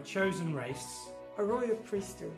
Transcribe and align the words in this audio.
are 0.00 0.02
a 0.02 0.06
chosen 0.06 0.54
race, 0.54 1.10
a 1.38 1.44
royal 1.44 1.76
priesthood, 1.76 2.32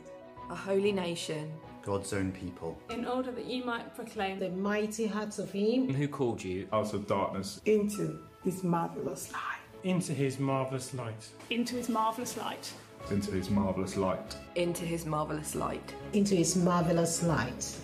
a 0.51 0.55
holy 0.55 0.93
nation, 0.93 1.53
God's 1.83 2.13
own 2.13 2.33
people, 2.33 2.77
in 2.91 3.07
order 3.07 3.31
that 3.31 3.47
you 3.47 3.65
might 3.65 3.95
proclaim 3.95 4.39
the 4.39 4.51
mighty 4.51 5.07
hearts 5.07 5.39
of 5.39 5.51
Him 5.51 5.93
who 5.93 6.09
called 6.09 6.43
you 6.43 6.67
out 6.73 6.93
of 6.95 7.07
darkness 7.07 7.61
into 7.65 8.19
His 8.45 8.65
marvelous 8.65 9.33
light. 9.33 9.41
Into 9.85 10.13
His 10.13 10.39
marvelous 10.39 10.95
light. 10.95 11.29
Into 11.51 11.77
His 11.77 11.89
marvelous 11.89 12.37
light. 12.37 12.73
Into 13.11 13.33
His 13.33 13.51
marvelous 13.51 13.97
light. 13.97 14.37
Into 14.55 14.85
His 14.85 15.07
marvelous 15.07 15.55
light. 15.55 15.95
Into 16.13 16.35
His 16.35 16.57
marvelous 16.57 17.23
light. 17.23 17.77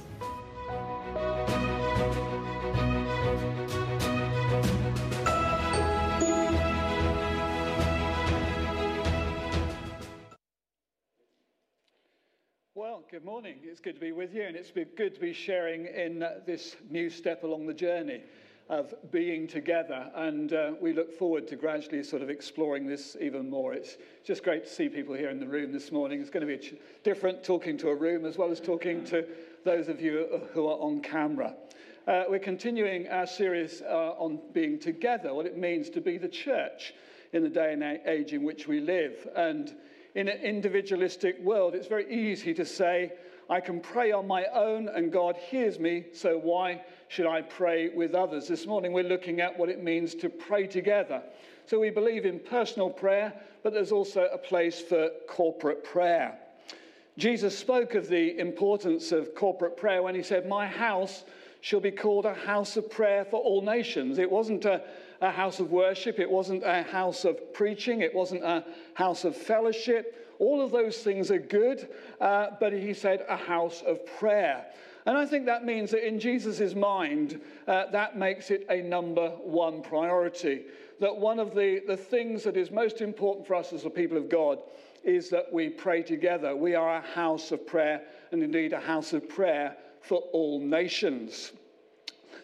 Good 13.18 13.24
morning. 13.24 13.56
It's 13.64 13.80
good 13.80 13.96
to 13.96 14.00
be 14.00 14.12
with 14.12 14.32
you, 14.32 14.42
and 14.42 14.54
it's 14.54 14.70
good 14.70 15.12
to 15.12 15.20
be 15.20 15.32
sharing 15.32 15.86
in 15.86 16.24
this 16.46 16.76
new 16.88 17.10
step 17.10 17.42
along 17.42 17.66
the 17.66 17.74
journey 17.74 18.22
of 18.68 18.94
being 19.10 19.48
together. 19.48 20.08
And 20.14 20.52
uh, 20.52 20.74
we 20.80 20.92
look 20.92 21.12
forward 21.12 21.48
to 21.48 21.56
gradually 21.56 22.04
sort 22.04 22.22
of 22.22 22.30
exploring 22.30 22.86
this 22.86 23.16
even 23.20 23.50
more. 23.50 23.74
It's 23.74 23.96
just 24.22 24.44
great 24.44 24.66
to 24.66 24.70
see 24.72 24.88
people 24.88 25.16
here 25.16 25.30
in 25.30 25.40
the 25.40 25.48
room 25.48 25.72
this 25.72 25.90
morning. 25.90 26.20
It's 26.20 26.30
going 26.30 26.46
to 26.46 26.58
be 26.58 26.78
different 27.02 27.42
talking 27.42 27.76
to 27.78 27.88
a 27.88 27.94
room 27.96 28.24
as 28.24 28.38
well 28.38 28.52
as 28.52 28.60
talking 28.60 29.02
to 29.06 29.26
those 29.64 29.88
of 29.88 30.00
you 30.00 30.42
who 30.52 30.68
are 30.68 30.78
on 30.78 31.00
camera. 31.00 31.56
Uh, 32.06 32.22
we're 32.28 32.38
continuing 32.38 33.08
our 33.08 33.26
series 33.26 33.82
uh, 33.82 34.12
on 34.16 34.38
being 34.52 34.78
together, 34.78 35.34
what 35.34 35.44
it 35.44 35.58
means 35.58 35.90
to 35.90 36.00
be 36.00 36.18
the 36.18 36.28
church 36.28 36.94
in 37.32 37.42
the 37.42 37.48
day 37.48 37.72
and 37.72 37.82
age 37.82 38.32
in 38.32 38.44
which 38.44 38.68
we 38.68 38.78
live. 38.78 39.26
And 39.34 39.74
in 40.18 40.26
an 40.26 40.40
individualistic 40.40 41.38
world, 41.38 41.76
it's 41.76 41.86
very 41.86 42.12
easy 42.12 42.52
to 42.52 42.64
say, 42.64 43.12
I 43.48 43.60
can 43.60 43.78
pray 43.78 44.10
on 44.10 44.26
my 44.26 44.46
own 44.46 44.88
and 44.88 45.12
God 45.12 45.36
hears 45.36 45.78
me, 45.78 46.06
so 46.12 46.36
why 46.36 46.82
should 47.06 47.26
I 47.26 47.42
pray 47.42 47.90
with 47.90 48.16
others? 48.16 48.48
This 48.48 48.66
morning 48.66 48.92
we're 48.92 49.04
looking 49.04 49.40
at 49.40 49.56
what 49.56 49.68
it 49.68 49.80
means 49.80 50.16
to 50.16 50.28
pray 50.28 50.66
together. 50.66 51.22
So 51.66 51.78
we 51.78 51.90
believe 51.90 52.26
in 52.26 52.40
personal 52.40 52.90
prayer, 52.90 53.32
but 53.62 53.72
there's 53.72 53.92
also 53.92 54.28
a 54.32 54.38
place 54.38 54.80
for 54.80 55.08
corporate 55.28 55.84
prayer. 55.84 56.36
Jesus 57.16 57.56
spoke 57.56 57.94
of 57.94 58.08
the 58.08 58.40
importance 58.40 59.12
of 59.12 59.36
corporate 59.36 59.76
prayer 59.76 60.02
when 60.02 60.16
he 60.16 60.22
said, 60.24 60.48
My 60.48 60.66
house 60.66 61.22
shall 61.60 61.80
be 61.80 61.92
called 61.92 62.26
a 62.26 62.34
house 62.34 62.76
of 62.76 62.90
prayer 62.90 63.24
for 63.24 63.40
all 63.40 63.62
nations. 63.62 64.18
It 64.18 64.30
wasn't 64.30 64.64
a 64.64 64.82
a 65.20 65.30
house 65.30 65.60
of 65.60 65.70
worship, 65.70 66.18
it 66.18 66.30
wasn't 66.30 66.62
a 66.64 66.82
house 66.82 67.24
of 67.24 67.52
preaching, 67.52 68.00
it 68.02 68.14
wasn't 68.14 68.44
a 68.44 68.64
house 68.94 69.24
of 69.24 69.36
fellowship. 69.36 70.26
All 70.38 70.62
of 70.62 70.70
those 70.70 70.98
things 70.98 71.30
are 71.30 71.38
good, 71.38 71.88
uh, 72.20 72.48
but 72.60 72.72
he 72.72 72.94
said 72.94 73.24
a 73.28 73.36
house 73.36 73.82
of 73.84 74.06
prayer. 74.06 74.66
And 75.06 75.16
I 75.16 75.26
think 75.26 75.46
that 75.46 75.64
means 75.64 75.90
that 75.90 76.06
in 76.06 76.20
Jesus' 76.20 76.74
mind, 76.74 77.40
uh, 77.66 77.86
that 77.90 78.16
makes 78.16 78.50
it 78.50 78.66
a 78.68 78.82
number 78.82 79.30
one 79.42 79.82
priority. 79.82 80.66
That 81.00 81.16
one 81.16 81.40
of 81.40 81.54
the, 81.54 81.80
the 81.86 81.96
things 81.96 82.44
that 82.44 82.56
is 82.56 82.70
most 82.70 83.00
important 83.00 83.46
for 83.46 83.54
us 83.54 83.72
as 83.72 83.84
the 83.84 83.90
people 83.90 84.18
of 84.18 84.28
God 84.28 84.58
is 85.02 85.30
that 85.30 85.52
we 85.52 85.68
pray 85.68 86.02
together. 86.02 86.54
We 86.54 86.74
are 86.74 86.96
a 86.96 87.00
house 87.00 87.52
of 87.52 87.66
prayer, 87.66 88.02
and 88.32 88.42
indeed 88.42 88.72
a 88.72 88.80
house 88.80 89.12
of 89.12 89.28
prayer 89.28 89.76
for 90.02 90.18
all 90.32 90.60
nations. 90.60 91.52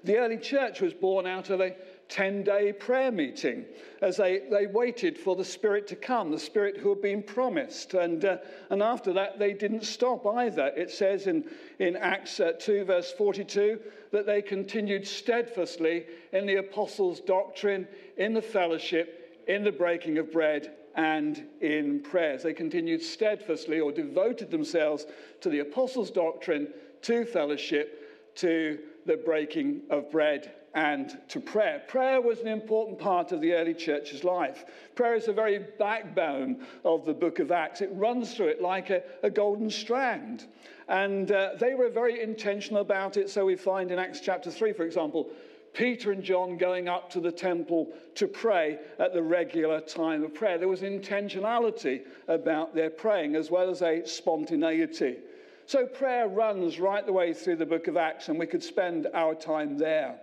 The 0.04 0.18
early 0.18 0.38
church 0.38 0.80
was 0.80 0.92
born 0.92 1.26
out 1.26 1.50
of 1.50 1.60
a 1.60 1.74
10 2.14 2.44
day 2.44 2.72
prayer 2.72 3.10
meeting 3.10 3.64
as 4.00 4.18
they, 4.18 4.42
they 4.48 4.66
waited 4.66 5.18
for 5.18 5.34
the 5.34 5.44
Spirit 5.44 5.88
to 5.88 5.96
come, 5.96 6.30
the 6.30 6.38
Spirit 6.38 6.76
who 6.76 6.90
had 6.90 7.02
been 7.02 7.20
promised. 7.20 7.94
And, 7.94 8.24
uh, 8.24 8.36
and 8.70 8.84
after 8.84 9.12
that, 9.14 9.40
they 9.40 9.52
didn't 9.52 9.82
stop 9.82 10.24
either. 10.24 10.70
It 10.76 10.92
says 10.92 11.26
in, 11.26 11.44
in 11.80 11.96
Acts 11.96 12.38
uh, 12.38 12.52
2, 12.56 12.84
verse 12.84 13.10
42, 13.10 13.80
that 14.12 14.26
they 14.26 14.42
continued 14.42 15.08
steadfastly 15.08 16.06
in 16.32 16.46
the 16.46 16.54
apostles' 16.54 17.18
doctrine, 17.18 17.88
in 18.16 18.32
the 18.32 18.42
fellowship, 18.42 19.42
in 19.48 19.64
the 19.64 19.72
breaking 19.72 20.18
of 20.18 20.30
bread, 20.30 20.70
and 20.94 21.44
in 21.62 21.98
prayers. 22.00 22.44
They 22.44 22.52
continued 22.52 23.02
steadfastly 23.02 23.80
or 23.80 23.90
devoted 23.90 24.52
themselves 24.52 25.04
to 25.40 25.48
the 25.48 25.58
apostles' 25.58 26.12
doctrine, 26.12 26.68
to 27.02 27.24
fellowship, 27.24 28.36
to 28.36 28.78
the 29.04 29.16
breaking 29.16 29.82
of 29.90 30.12
bread 30.12 30.52
and 30.74 31.18
to 31.28 31.40
prayer. 31.40 31.82
Prayer 31.86 32.20
was 32.20 32.40
an 32.40 32.48
important 32.48 32.98
part 32.98 33.32
of 33.32 33.40
the 33.40 33.52
early 33.52 33.74
church's 33.74 34.24
life. 34.24 34.64
Prayer 34.94 35.14
is 35.14 35.26
the 35.26 35.32
very 35.32 35.60
backbone 35.78 36.66
of 36.84 37.06
the 37.06 37.14
book 37.14 37.38
of 37.38 37.52
Acts. 37.52 37.80
It 37.80 37.90
runs 37.92 38.34
through 38.34 38.48
it 38.48 38.60
like 38.60 38.90
a, 38.90 39.02
a 39.22 39.30
golden 39.30 39.70
strand. 39.70 40.46
And 40.88 41.30
uh, 41.30 41.50
they 41.58 41.74
were 41.74 41.88
very 41.88 42.20
intentional 42.20 42.80
about 42.80 43.16
it. 43.16 43.30
So 43.30 43.46
we 43.46 43.56
find 43.56 43.90
in 43.90 43.98
Acts 43.98 44.20
chapter 44.20 44.50
3, 44.50 44.72
for 44.72 44.84
example, 44.84 45.30
Peter 45.74 46.12
and 46.12 46.22
John 46.22 46.56
going 46.56 46.88
up 46.88 47.10
to 47.10 47.20
the 47.20 47.32
temple 47.32 47.88
to 48.16 48.28
pray 48.28 48.78
at 48.98 49.12
the 49.12 49.22
regular 49.22 49.80
time 49.80 50.24
of 50.24 50.34
prayer. 50.34 50.58
There 50.58 50.68
was 50.68 50.82
intentionality 50.82 52.02
about 52.28 52.74
their 52.74 52.90
praying 52.90 53.36
as 53.36 53.50
well 53.50 53.70
as 53.70 53.82
a 53.82 54.06
spontaneity. 54.06 55.18
So 55.66 55.86
prayer 55.86 56.28
runs 56.28 56.78
right 56.78 57.04
the 57.04 57.12
way 57.12 57.32
through 57.32 57.56
the 57.56 57.66
book 57.66 57.88
of 57.88 57.96
Acts, 57.96 58.28
and 58.28 58.38
we 58.38 58.46
could 58.46 58.62
spend 58.62 59.08
our 59.14 59.34
time 59.34 59.78
there. 59.78 60.20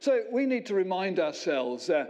So 0.00 0.22
we 0.30 0.46
need 0.46 0.66
to 0.66 0.74
remind 0.74 1.18
ourselves 1.18 1.90
uh, 1.90 2.06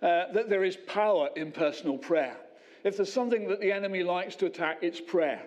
uh, 0.00 0.32
that 0.32 0.48
there 0.48 0.64
is 0.64 0.76
power 0.86 1.28
in 1.36 1.52
personal 1.52 1.98
prayer. 1.98 2.36
If 2.84 2.96
there's 2.96 3.12
something 3.12 3.48
that 3.48 3.60
the 3.60 3.72
enemy 3.72 4.02
likes 4.02 4.36
to 4.36 4.46
attack, 4.46 4.78
it's 4.82 5.00
prayer, 5.00 5.42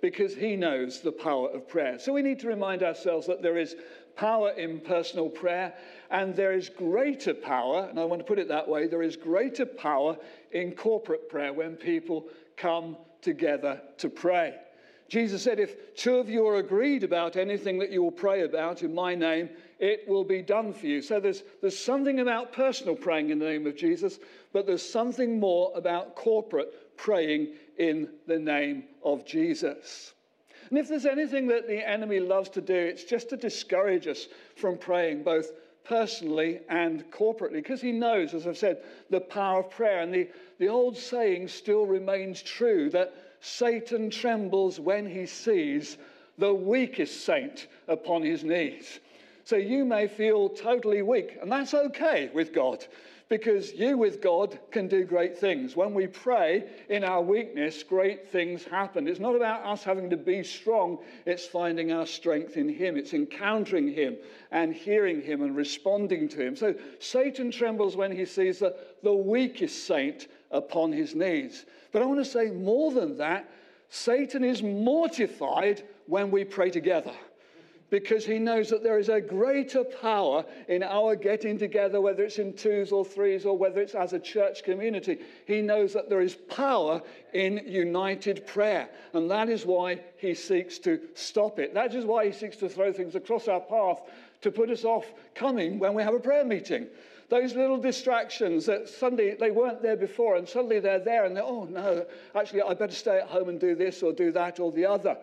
because 0.00 0.34
he 0.34 0.56
knows 0.56 1.00
the 1.00 1.12
power 1.12 1.50
of 1.50 1.68
prayer. 1.68 1.98
So 1.98 2.12
we 2.12 2.22
need 2.22 2.38
to 2.40 2.48
remind 2.48 2.82
ourselves 2.82 3.26
that 3.26 3.42
there 3.42 3.58
is 3.58 3.76
power 4.16 4.50
in 4.50 4.80
personal 4.80 5.28
prayer, 5.28 5.74
and 6.10 6.34
there 6.34 6.52
is 6.52 6.68
greater 6.68 7.34
power, 7.34 7.86
and 7.90 7.98
I 7.98 8.04
want 8.04 8.20
to 8.20 8.24
put 8.24 8.38
it 8.38 8.48
that 8.48 8.66
way 8.66 8.86
there 8.86 9.02
is 9.02 9.16
greater 9.16 9.66
power 9.66 10.16
in 10.52 10.72
corporate 10.72 11.28
prayer 11.28 11.52
when 11.52 11.76
people 11.76 12.26
come 12.56 12.96
together 13.20 13.80
to 13.98 14.08
pray. 14.08 14.54
Jesus 15.08 15.42
said, 15.42 15.60
If 15.60 15.94
two 15.94 16.16
of 16.16 16.28
you 16.28 16.46
are 16.46 16.56
agreed 16.56 17.04
about 17.04 17.36
anything 17.36 17.78
that 17.78 17.90
you 17.90 18.02
will 18.02 18.10
pray 18.10 18.42
about 18.42 18.82
in 18.82 18.94
my 18.94 19.14
name, 19.14 19.48
it 19.78 20.08
will 20.08 20.24
be 20.24 20.42
done 20.42 20.72
for 20.72 20.86
you. 20.86 21.02
So 21.02 21.20
there's, 21.20 21.42
there's 21.60 21.78
something 21.78 22.20
about 22.20 22.52
personal 22.52 22.94
praying 22.94 23.30
in 23.30 23.38
the 23.38 23.44
name 23.44 23.66
of 23.66 23.76
Jesus, 23.76 24.18
but 24.52 24.66
there's 24.66 24.88
something 24.88 25.38
more 25.38 25.72
about 25.74 26.16
corporate 26.16 26.96
praying 26.96 27.54
in 27.78 28.08
the 28.26 28.38
name 28.38 28.84
of 29.04 29.26
Jesus. 29.26 30.14
And 30.70 30.78
if 30.78 30.88
there's 30.88 31.06
anything 31.06 31.46
that 31.48 31.68
the 31.68 31.86
enemy 31.88 32.20
loves 32.20 32.48
to 32.50 32.60
do, 32.60 32.74
it's 32.74 33.04
just 33.04 33.28
to 33.30 33.36
discourage 33.36 34.06
us 34.06 34.26
from 34.56 34.78
praying 34.78 35.22
both 35.22 35.52
personally 35.84 36.60
and 36.68 37.08
corporately, 37.12 37.54
because 37.54 37.80
he 37.80 37.92
knows, 37.92 38.34
as 38.34 38.46
I've 38.46 38.58
said, 38.58 38.82
the 39.10 39.20
power 39.20 39.60
of 39.60 39.70
prayer. 39.70 40.00
And 40.00 40.12
the, 40.12 40.28
the 40.58 40.68
old 40.68 40.96
saying 40.96 41.48
still 41.48 41.86
remains 41.86 42.42
true 42.42 42.90
that 42.90 43.14
Satan 43.40 44.10
trembles 44.10 44.80
when 44.80 45.06
he 45.06 45.26
sees 45.26 45.98
the 46.38 46.52
weakest 46.52 47.24
saint 47.24 47.68
upon 47.86 48.22
his 48.22 48.42
knees. 48.42 48.98
So 49.46 49.54
you 49.54 49.84
may 49.84 50.08
feel 50.08 50.48
totally 50.48 51.02
weak, 51.02 51.38
and 51.40 51.52
that's 51.52 51.72
okay 51.72 52.30
with 52.34 52.52
God 52.52 52.84
because 53.28 53.72
you 53.72 53.96
with 53.96 54.20
God 54.20 54.58
can 54.72 54.88
do 54.88 55.04
great 55.04 55.38
things. 55.38 55.76
When 55.76 55.94
we 55.94 56.08
pray 56.08 56.64
in 56.88 57.04
our 57.04 57.22
weakness, 57.22 57.84
great 57.84 58.28
things 58.28 58.64
happen. 58.64 59.06
It's 59.06 59.20
not 59.20 59.36
about 59.36 59.64
us 59.64 59.84
having 59.84 60.10
to 60.10 60.16
be 60.16 60.42
strong, 60.42 60.98
it's 61.26 61.46
finding 61.46 61.92
our 61.92 62.06
strength 62.06 62.56
in 62.56 62.68
Him. 62.68 62.96
It's 62.96 63.14
encountering 63.14 63.86
Him 63.86 64.16
and 64.50 64.74
hearing 64.74 65.22
Him 65.22 65.42
and 65.42 65.54
responding 65.54 66.28
to 66.30 66.44
Him. 66.44 66.56
So 66.56 66.74
Satan 66.98 67.52
trembles 67.52 67.96
when 67.96 68.10
he 68.10 68.24
sees 68.24 68.58
the, 68.58 68.74
the 69.04 69.14
weakest 69.14 69.86
saint 69.86 70.26
upon 70.50 70.90
his 70.90 71.14
knees. 71.14 71.66
But 71.92 72.02
I 72.02 72.06
want 72.06 72.18
to 72.18 72.28
say 72.28 72.50
more 72.50 72.90
than 72.90 73.16
that 73.18 73.48
Satan 73.90 74.42
is 74.42 74.60
mortified 74.60 75.84
when 76.06 76.32
we 76.32 76.42
pray 76.42 76.70
together 76.70 77.12
because 77.90 78.26
he 78.26 78.38
knows 78.38 78.68
that 78.70 78.82
there 78.82 78.98
is 78.98 79.08
a 79.08 79.20
greater 79.20 79.84
power 79.84 80.44
in 80.68 80.82
our 80.82 81.14
getting 81.14 81.58
together, 81.58 82.00
whether 82.00 82.24
it's 82.24 82.38
in 82.38 82.52
twos 82.52 82.90
or 82.90 83.04
threes 83.04 83.46
or 83.46 83.56
whether 83.56 83.80
it's 83.80 83.94
as 83.94 84.12
a 84.12 84.18
church 84.18 84.64
community. 84.64 85.18
He 85.46 85.62
knows 85.62 85.92
that 85.92 86.08
there 86.08 86.20
is 86.20 86.34
power 86.34 87.00
in 87.32 87.62
united 87.66 88.46
prayer. 88.46 88.88
And 89.12 89.30
that 89.30 89.48
is 89.48 89.64
why 89.64 90.00
he 90.16 90.34
seeks 90.34 90.78
to 90.80 91.00
stop 91.14 91.58
it. 91.58 91.74
That 91.74 91.94
is 91.94 92.04
why 92.04 92.26
he 92.26 92.32
seeks 92.32 92.56
to 92.58 92.68
throw 92.68 92.92
things 92.92 93.14
across 93.14 93.46
our 93.46 93.60
path 93.60 94.00
to 94.42 94.50
put 94.50 94.70
us 94.70 94.84
off 94.84 95.06
coming 95.34 95.78
when 95.78 95.94
we 95.94 96.02
have 96.02 96.14
a 96.14 96.20
prayer 96.20 96.44
meeting. 96.44 96.86
Those 97.28 97.54
little 97.54 97.78
distractions 97.78 98.66
that 98.66 98.88
suddenly 98.88 99.34
they 99.34 99.50
weren't 99.50 99.82
there 99.82 99.96
before 99.96 100.36
and 100.36 100.48
suddenly 100.48 100.78
they're 100.78 101.00
there 101.00 101.24
and 101.24 101.36
they're, 101.36 101.44
oh 101.44 101.64
no, 101.64 102.06
actually 102.34 102.62
I 102.62 102.74
better 102.74 102.94
stay 102.94 103.18
at 103.18 103.28
home 103.28 103.48
and 103.48 103.58
do 103.58 103.74
this 103.74 104.02
or 104.02 104.12
do 104.12 104.30
that 104.32 104.60
or 104.60 104.70
the 104.70 104.86
other 104.86 105.16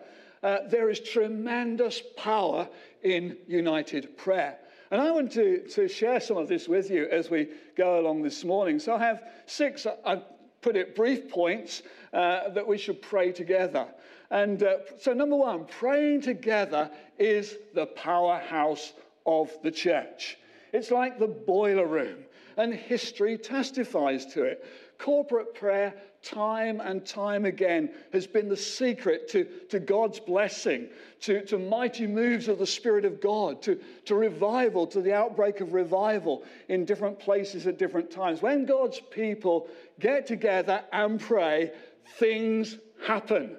uh, 0.44 0.58
there 0.68 0.90
is 0.90 1.00
tremendous 1.00 2.02
power 2.16 2.68
in 3.02 3.36
united 3.48 4.16
prayer. 4.16 4.58
And 4.90 5.00
I 5.00 5.10
want 5.10 5.32
to, 5.32 5.66
to 5.68 5.88
share 5.88 6.20
some 6.20 6.36
of 6.36 6.48
this 6.48 6.68
with 6.68 6.90
you 6.90 7.08
as 7.10 7.30
we 7.30 7.48
go 7.76 7.98
along 7.98 8.22
this 8.22 8.44
morning. 8.44 8.78
So 8.78 8.94
I 8.94 8.98
have 8.98 9.22
six, 9.46 9.86
I've 10.04 10.22
put 10.60 10.76
it, 10.76 10.94
brief 10.94 11.30
points 11.30 11.82
uh, 12.12 12.50
that 12.50 12.66
we 12.66 12.76
should 12.76 13.00
pray 13.00 13.32
together. 13.32 13.86
And 14.30 14.62
uh, 14.62 14.76
so, 14.98 15.12
number 15.14 15.36
one, 15.36 15.64
praying 15.64 16.20
together 16.20 16.90
is 17.18 17.56
the 17.74 17.86
powerhouse 17.86 18.92
of 19.26 19.50
the 19.62 19.70
church. 19.70 20.38
It's 20.74 20.90
like 20.90 21.20
the 21.20 21.28
boiler 21.28 21.86
room, 21.86 22.24
and 22.56 22.74
history 22.74 23.38
testifies 23.38 24.26
to 24.34 24.42
it. 24.42 24.66
Corporate 24.98 25.54
prayer, 25.54 25.94
time 26.20 26.80
and 26.80 27.06
time 27.06 27.44
again, 27.44 27.90
has 28.12 28.26
been 28.26 28.48
the 28.48 28.56
secret 28.56 29.28
to, 29.28 29.44
to 29.70 29.78
God's 29.78 30.18
blessing, 30.18 30.88
to, 31.20 31.44
to 31.44 31.58
mighty 31.58 32.08
moves 32.08 32.48
of 32.48 32.58
the 32.58 32.66
Spirit 32.66 33.04
of 33.04 33.20
God, 33.20 33.62
to, 33.62 33.78
to 34.06 34.16
revival, 34.16 34.84
to 34.88 35.00
the 35.00 35.14
outbreak 35.14 35.60
of 35.60 35.74
revival 35.74 36.42
in 36.68 36.84
different 36.84 37.20
places 37.20 37.68
at 37.68 37.78
different 37.78 38.10
times. 38.10 38.42
When 38.42 38.66
God's 38.66 38.98
people 38.98 39.68
get 40.00 40.26
together 40.26 40.82
and 40.92 41.20
pray, 41.20 41.70
things 42.18 42.78
happen. 43.06 43.56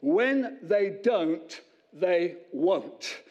When 0.00 0.58
they 0.62 0.96
don't, 1.00 1.60
they 1.92 2.38
won't. 2.52 3.22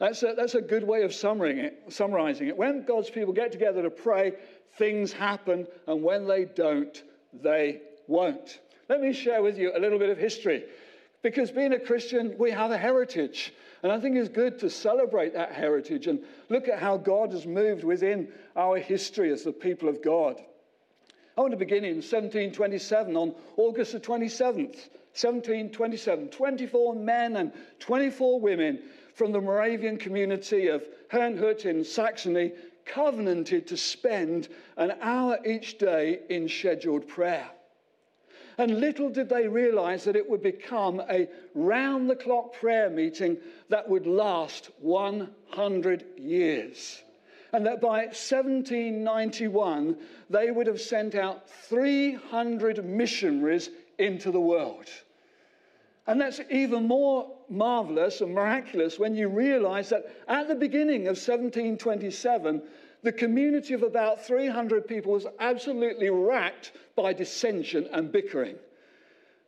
That's 0.00 0.22
a, 0.22 0.32
that's 0.34 0.54
a 0.54 0.62
good 0.62 0.82
way 0.82 1.02
of 1.02 1.10
it, 1.10 1.82
summarizing 1.90 2.48
it. 2.48 2.56
When 2.56 2.84
God's 2.84 3.10
people 3.10 3.34
get 3.34 3.52
together 3.52 3.82
to 3.82 3.90
pray, 3.90 4.32
things 4.78 5.12
happen, 5.12 5.66
and 5.86 6.02
when 6.02 6.26
they 6.26 6.46
don't, 6.46 7.02
they 7.34 7.82
won't. 8.06 8.60
Let 8.88 9.02
me 9.02 9.12
share 9.12 9.42
with 9.42 9.58
you 9.58 9.72
a 9.76 9.78
little 9.78 9.98
bit 9.98 10.08
of 10.08 10.16
history. 10.16 10.64
Because 11.22 11.50
being 11.50 11.74
a 11.74 11.78
Christian, 11.78 12.34
we 12.38 12.50
have 12.50 12.70
a 12.70 12.78
heritage. 12.78 13.52
And 13.82 13.92
I 13.92 14.00
think 14.00 14.16
it's 14.16 14.30
good 14.30 14.58
to 14.60 14.70
celebrate 14.70 15.34
that 15.34 15.52
heritage 15.52 16.06
and 16.06 16.20
look 16.48 16.66
at 16.66 16.78
how 16.78 16.96
God 16.96 17.32
has 17.32 17.44
moved 17.44 17.84
within 17.84 18.28
our 18.56 18.78
history 18.78 19.30
as 19.30 19.44
the 19.44 19.52
people 19.52 19.90
of 19.90 20.02
God. 20.02 20.40
I 21.36 21.42
want 21.42 21.52
to 21.52 21.58
begin 21.58 21.84
in 21.84 21.96
1727 21.96 23.16
on 23.16 23.34
August 23.58 23.92
the 23.92 24.00
27th. 24.00 24.88
1727, 25.12 26.28
24 26.28 26.94
men 26.94 27.36
and 27.36 27.52
24 27.80 28.40
women 28.40 28.78
from 29.20 29.32
the 29.32 29.40
Moravian 29.42 29.98
community 29.98 30.68
of 30.68 30.88
Herrnhut 31.12 31.66
in 31.66 31.84
Saxony 31.84 32.52
covenanted 32.86 33.66
to 33.66 33.76
spend 33.76 34.48
an 34.78 34.94
hour 35.02 35.38
each 35.44 35.76
day 35.76 36.20
in 36.30 36.48
scheduled 36.48 37.06
prayer. 37.06 37.50
And 38.56 38.80
little 38.80 39.10
did 39.10 39.28
they 39.28 39.46
realize 39.46 40.04
that 40.04 40.16
it 40.16 40.26
would 40.26 40.42
become 40.42 41.02
a 41.10 41.28
round 41.54 42.08
the 42.08 42.16
clock 42.16 42.54
prayer 42.54 42.88
meeting 42.88 43.36
that 43.68 43.86
would 43.86 44.06
last 44.06 44.70
100 44.78 46.06
years. 46.16 47.02
And 47.52 47.66
that 47.66 47.82
by 47.82 48.04
1791, 48.04 49.98
they 50.30 50.50
would 50.50 50.66
have 50.66 50.80
sent 50.80 51.14
out 51.14 51.46
300 51.68 52.86
missionaries 52.86 53.68
into 53.98 54.30
the 54.30 54.40
world. 54.40 54.86
And 56.06 56.20
that's 56.20 56.40
even 56.50 56.88
more 56.88 57.30
marvelous 57.48 58.20
and 58.20 58.34
miraculous 58.34 58.98
when 58.98 59.14
you 59.14 59.28
realize 59.28 59.90
that 59.90 60.06
at 60.28 60.48
the 60.48 60.54
beginning 60.54 61.02
of 61.02 61.16
1727, 61.16 62.62
the 63.02 63.12
community 63.12 63.74
of 63.74 63.82
about 63.82 64.24
300 64.24 64.86
people 64.86 65.12
was 65.12 65.26
absolutely 65.38 66.10
racked 66.10 66.72
by 66.96 67.12
dissension 67.12 67.88
and 67.92 68.12
bickering. 68.12 68.56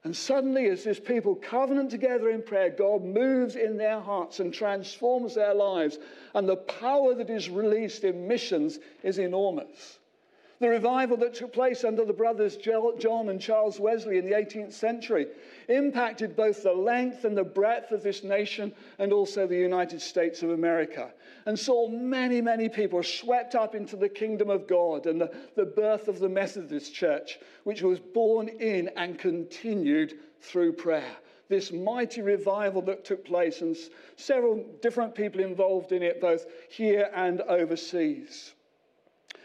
And 0.05 0.17
suddenly, 0.17 0.67
as 0.67 0.83
these 0.83 0.99
people 0.99 1.37
covenant 1.37 1.91
together 1.91 2.31
in 2.31 2.43
prayer, 2.43 2.71
God 2.71 3.05
moves 3.05 3.55
in 3.55 3.77
their 3.77 4.01
hearts 4.01 4.41
and 4.41 4.53
transforms 4.53 5.35
their 5.35 5.55
lives. 5.55 5.99
And 6.35 6.49
the 6.49 6.57
power 6.57 7.15
that 7.15 7.31
is 7.31 7.49
released 7.49 8.03
in 8.03 8.27
missions 8.27 8.81
is 9.05 9.19
enormous. 9.19 9.99
The 10.63 10.69
revival 10.69 11.17
that 11.17 11.35
took 11.35 11.53
place 11.53 11.83
under 11.83 12.05
the 12.05 12.13
brothers 12.13 12.57
John 12.57 13.29
and 13.31 13.41
Charles 13.41 13.81
Wesley 13.81 14.19
in 14.19 14.25
the 14.25 14.37
18th 14.37 14.73
century 14.73 15.27
impacted 15.69 16.37
both 16.37 16.63
the 16.63 16.73
length 16.73 17.25
and 17.25 17.37
the 17.37 17.43
breadth 17.43 17.91
of 17.91 18.05
this 18.05 18.23
nation 18.23 18.73
and 19.01 19.13
also 19.13 19.45
the 19.45 19.57
United 19.57 20.01
States 20.01 20.41
of 20.45 20.51
America. 20.51 21.13
And 21.47 21.59
saw 21.59 21.89
many, 21.89 22.41
many 22.41 22.69
people 22.69 23.03
swept 23.03 23.57
up 23.57 23.75
into 23.75 23.97
the 23.97 24.09
kingdom 24.09 24.51
of 24.51 24.69
God 24.69 25.07
and 25.07 25.21
the, 25.21 25.33
the 25.57 25.65
birth 25.65 26.07
of 26.07 26.21
the 26.21 26.29
Methodist 26.29 26.95
Church, 26.95 27.41
which 27.65 27.83
was 27.83 27.99
born 27.99 28.47
in 28.47 28.89
and 28.97 29.19
continued 29.19 30.15
through 30.41 30.75
prayer 30.75 31.17
this 31.49 31.73
mighty 31.73 32.23
revival 32.23 32.81
that 32.83 33.05
took 33.05 33.25
place, 33.25 33.61
and 33.63 33.77
several 34.17 34.65
different 34.81 35.15
people 35.15 35.41
involved 35.41 35.91
in 35.91 36.03
it, 36.03 36.21
both 36.21 36.47
here 36.71 37.11
and 37.15 37.43
overseas. 37.43 38.55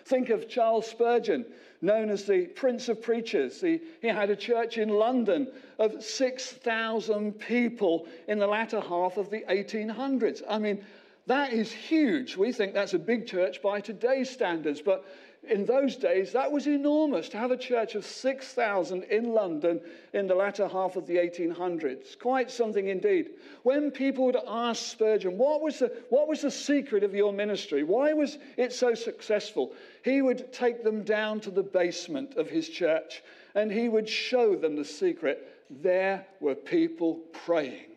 Think 0.07 0.29
of 0.29 0.47
Charles 0.47 0.87
Spurgeon, 0.87 1.45
known 1.81 2.09
as 2.09 2.25
the 2.25 2.45
Prince 2.47 2.87
of 2.87 3.01
Preachers. 3.01 3.59
He, 3.59 3.81
he 4.01 4.07
had 4.07 4.29
a 4.29 4.37
church 4.37 4.77
in 4.77 4.87
London 4.87 5.51
of 5.79 6.01
6,000 6.01 7.39
people 7.39 8.07
in 8.29 8.39
the 8.39 8.47
latter 8.47 8.79
half 8.79 9.17
of 9.17 9.29
the 9.29 9.43
1800s. 9.49 10.43
I 10.49 10.59
mean, 10.59 10.83
that 11.25 11.51
is 11.51 11.71
huge. 11.71 12.37
We 12.37 12.53
think 12.53 12.73
that's 12.73 12.93
a 12.93 12.99
big 12.99 13.27
church 13.27 13.61
by 13.61 13.81
today's 13.81 14.29
standards, 14.29 14.81
but 14.81 15.03
in 15.49 15.65
those 15.65 15.95
days, 15.95 16.31
that 16.33 16.51
was 16.51 16.67
enormous 16.67 17.29
to 17.29 17.37
have 17.37 17.51
a 17.51 17.57
church 17.57 17.95
of 17.95 18.05
6,000 18.05 19.03
in 19.03 19.33
London 19.33 19.81
in 20.13 20.27
the 20.27 20.35
latter 20.35 20.67
half 20.67 20.95
of 20.95 21.07
the 21.07 21.15
1800s. 21.15 22.19
Quite 22.19 22.51
something 22.51 22.87
indeed. 22.87 23.31
When 23.63 23.91
people 23.91 24.25
would 24.25 24.37
ask 24.47 24.83
Spurgeon, 24.83 25.37
what 25.37 25.61
was, 25.61 25.79
the, 25.79 25.91
what 26.09 26.27
was 26.27 26.41
the 26.41 26.51
secret 26.51 27.03
of 27.03 27.13
your 27.15 27.33
ministry? 27.33 27.83
Why 27.83 28.13
was 28.13 28.37
it 28.57 28.73
so 28.73 28.93
successful? 28.93 29.73
He 30.03 30.21
would 30.21 30.51
take 30.51 30.83
them 30.83 31.03
down 31.03 31.39
to 31.41 31.51
the 31.51 31.63
basement 31.63 32.35
of 32.35 32.49
his 32.49 32.69
church 32.69 33.23
and 33.55 33.71
he 33.71 33.89
would 33.89 34.07
show 34.07 34.55
them 34.55 34.75
the 34.75 34.85
secret. 34.85 35.65
There 35.69 36.25
were 36.39 36.55
people 36.55 37.15
praying 37.33 37.91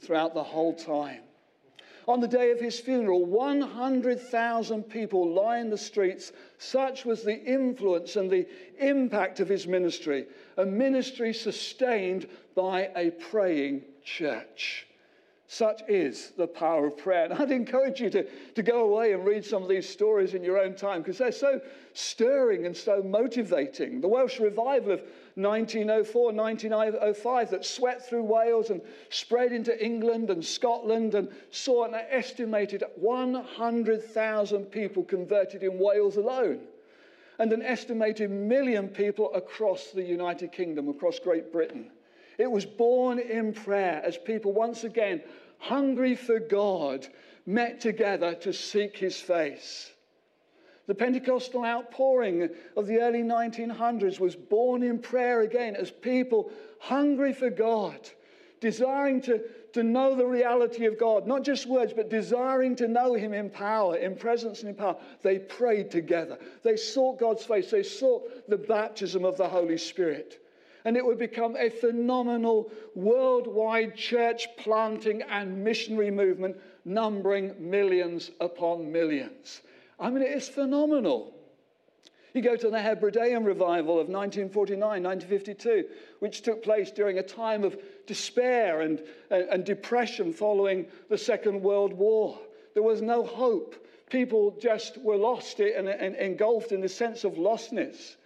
throughout 0.00 0.34
the 0.34 0.42
whole 0.42 0.74
time. 0.74 1.22
On 2.08 2.20
the 2.20 2.26
day 2.26 2.50
of 2.52 2.58
his 2.58 2.80
funeral, 2.80 3.26
100,000 3.26 4.82
people 4.84 5.30
lined 5.30 5.70
the 5.70 5.76
streets. 5.76 6.32
Such 6.56 7.04
was 7.04 7.22
the 7.22 7.38
influence 7.38 8.16
and 8.16 8.30
the 8.30 8.46
impact 8.78 9.40
of 9.40 9.48
his 9.48 9.66
ministry, 9.66 10.24
a 10.56 10.64
ministry 10.64 11.34
sustained 11.34 12.26
by 12.54 12.90
a 12.96 13.10
praying 13.10 13.82
church. 14.02 14.86
Such 15.48 15.82
is 15.86 16.32
the 16.38 16.46
power 16.46 16.86
of 16.86 16.96
prayer. 16.96 17.24
And 17.24 17.34
I'd 17.34 17.50
encourage 17.50 18.00
you 18.00 18.08
to, 18.10 18.26
to 18.54 18.62
go 18.62 18.84
away 18.84 19.12
and 19.12 19.26
read 19.26 19.44
some 19.44 19.62
of 19.62 19.68
these 19.68 19.88
stories 19.88 20.32
in 20.32 20.42
your 20.42 20.58
own 20.58 20.74
time 20.74 21.02
because 21.02 21.18
they're 21.18 21.30
so 21.30 21.60
stirring 21.92 22.64
and 22.64 22.74
so 22.74 23.02
motivating. 23.02 24.00
The 24.00 24.08
Welsh 24.08 24.40
revival 24.40 24.92
of 24.92 25.02
1904, 25.38 26.32
1905 26.32 27.50
that 27.50 27.64
swept 27.64 28.02
through 28.02 28.24
Wales 28.24 28.70
and 28.70 28.82
spread 29.08 29.52
into 29.52 29.84
England 29.84 30.30
and 30.30 30.44
Scotland 30.44 31.14
and 31.14 31.28
saw 31.50 31.84
an 31.84 31.94
estimated 31.94 32.82
100,000 32.96 34.64
people 34.66 35.04
converted 35.04 35.62
in 35.62 35.78
Wales 35.78 36.16
alone 36.16 36.60
and 37.38 37.52
an 37.52 37.62
estimated 37.62 38.30
million 38.30 38.88
people 38.88 39.32
across 39.34 39.92
the 39.92 40.02
United 40.02 40.50
Kingdom, 40.50 40.88
across 40.88 41.18
Great 41.18 41.52
Britain. 41.52 41.90
It 42.36 42.50
was 42.50 42.66
born 42.66 43.18
in 43.18 43.52
prayer 43.52 44.02
as 44.04 44.18
people 44.18 44.52
once 44.52 44.84
again, 44.84 45.22
hungry 45.58 46.16
for 46.16 46.40
God, 46.40 47.06
met 47.46 47.80
together 47.80 48.34
to 48.34 48.52
seek 48.52 48.96
his 48.96 49.20
face. 49.20 49.92
The 50.88 50.94
Pentecostal 50.94 51.66
outpouring 51.66 52.48
of 52.74 52.86
the 52.86 53.00
early 53.00 53.22
1900s 53.22 54.18
was 54.18 54.34
born 54.34 54.82
in 54.82 54.98
prayer 54.98 55.42
again 55.42 55.76
as 55.76 55.90
people 55.90 56.50
hungry 56.80 57.34
for 57.34 57.50
God, 57.50 58.08
desiring 58.60 59.20
to, 59.22 59.42
to 59.74 59.82
know 59.82 60.14
the 60.14 60.24
reality 60.24 60.86
of 60.86 60.98
God, 60.98 61.26
not 61.26 61.42
just 61.42 61.66
words, 61.66 61.92
but 61.92 62.08
desiring 62.08 62.74
to 62.76 62.88
know 62.88 63.12
Him 63.12 63.34
in 63.34 63.50
power, 63.50 63.96
in 63.96 64.16
presence 64.16 64.60
and 64.60 64.70
in 64.70 64.76
power. 64.76 64.96
They 65.20 65.38
prayed 65.38 65.90
together. 65.90 66.38
They 66.62 66.78
sought 66.78 67.20
God's 67.20 67.44
face. 67.44 67.70
They 67.70 67.82
sought 67.82 68.48
the 68.48 68.56
baptism 68.56 69.26
of 69.26 69.36
the 69.36 69.48
Holy 69.48 69.76
Spirit. 69.76 70.42
And 70.86 70.96
it 70.96 71.04
would 71.04 71.18
become 71.18 71.54
a 71.56 71.68
phenomenal 71.68 72.72
worldwide 72.94 73.94
church 73.94 74.48
planting 74.56 75.20
and 75.20 75.62
missionary 75.62 76.10
movement, 76.10 76.56
numbering 76.86 77.54
millions 77.58 78.30
upon 78.40 78.90
millions. 78.90 79.60
I 79.98 80.10
mean, 80.10 80.22
it 80.22 80.30
is 80.30 80.48
phenomenal. 80.48 81.34
You 82.34 82.42
go 82.42 82.56
to 82.56 82.70
the 82.70 82.80
Hebridean 82.80 83.44
revival 83.44 83.94
of 83.94 84.08
1949, 84.08 84.80
1952, 84.80 85.84
which 86.20 86.42
took 86.42 86.62
place 86.62 86.90
during 86.90 87.18
a 87.18 87.22
time 87.22 87.64
of 87.64 87.76
despair 88.06 88.82
and, 88.82 89.02
and, 89.30 89.48
and 89.48 89.64
depression 89.64 90.32
following 90.32 90.86
the 91.08 91.18
Second 91.18 91.62
World 91.62 91.92
War. 91.92 92.38
There 92.74 92.82
was 92.82 93.02
no 93.02 93.24
hope. 93.24 93.74
People 94.08 94.56
just 94.60 94.98
were 94.98 95.16
lost 95.16 95.58
and, 95.58 95.88
and 95.88 96.14
engulfed 96.16 96.70
in 96.70 96.80
the 96.80 96.88
sense 96.88 97.24
of 97.24 97.34
lostness. 97.34 98.16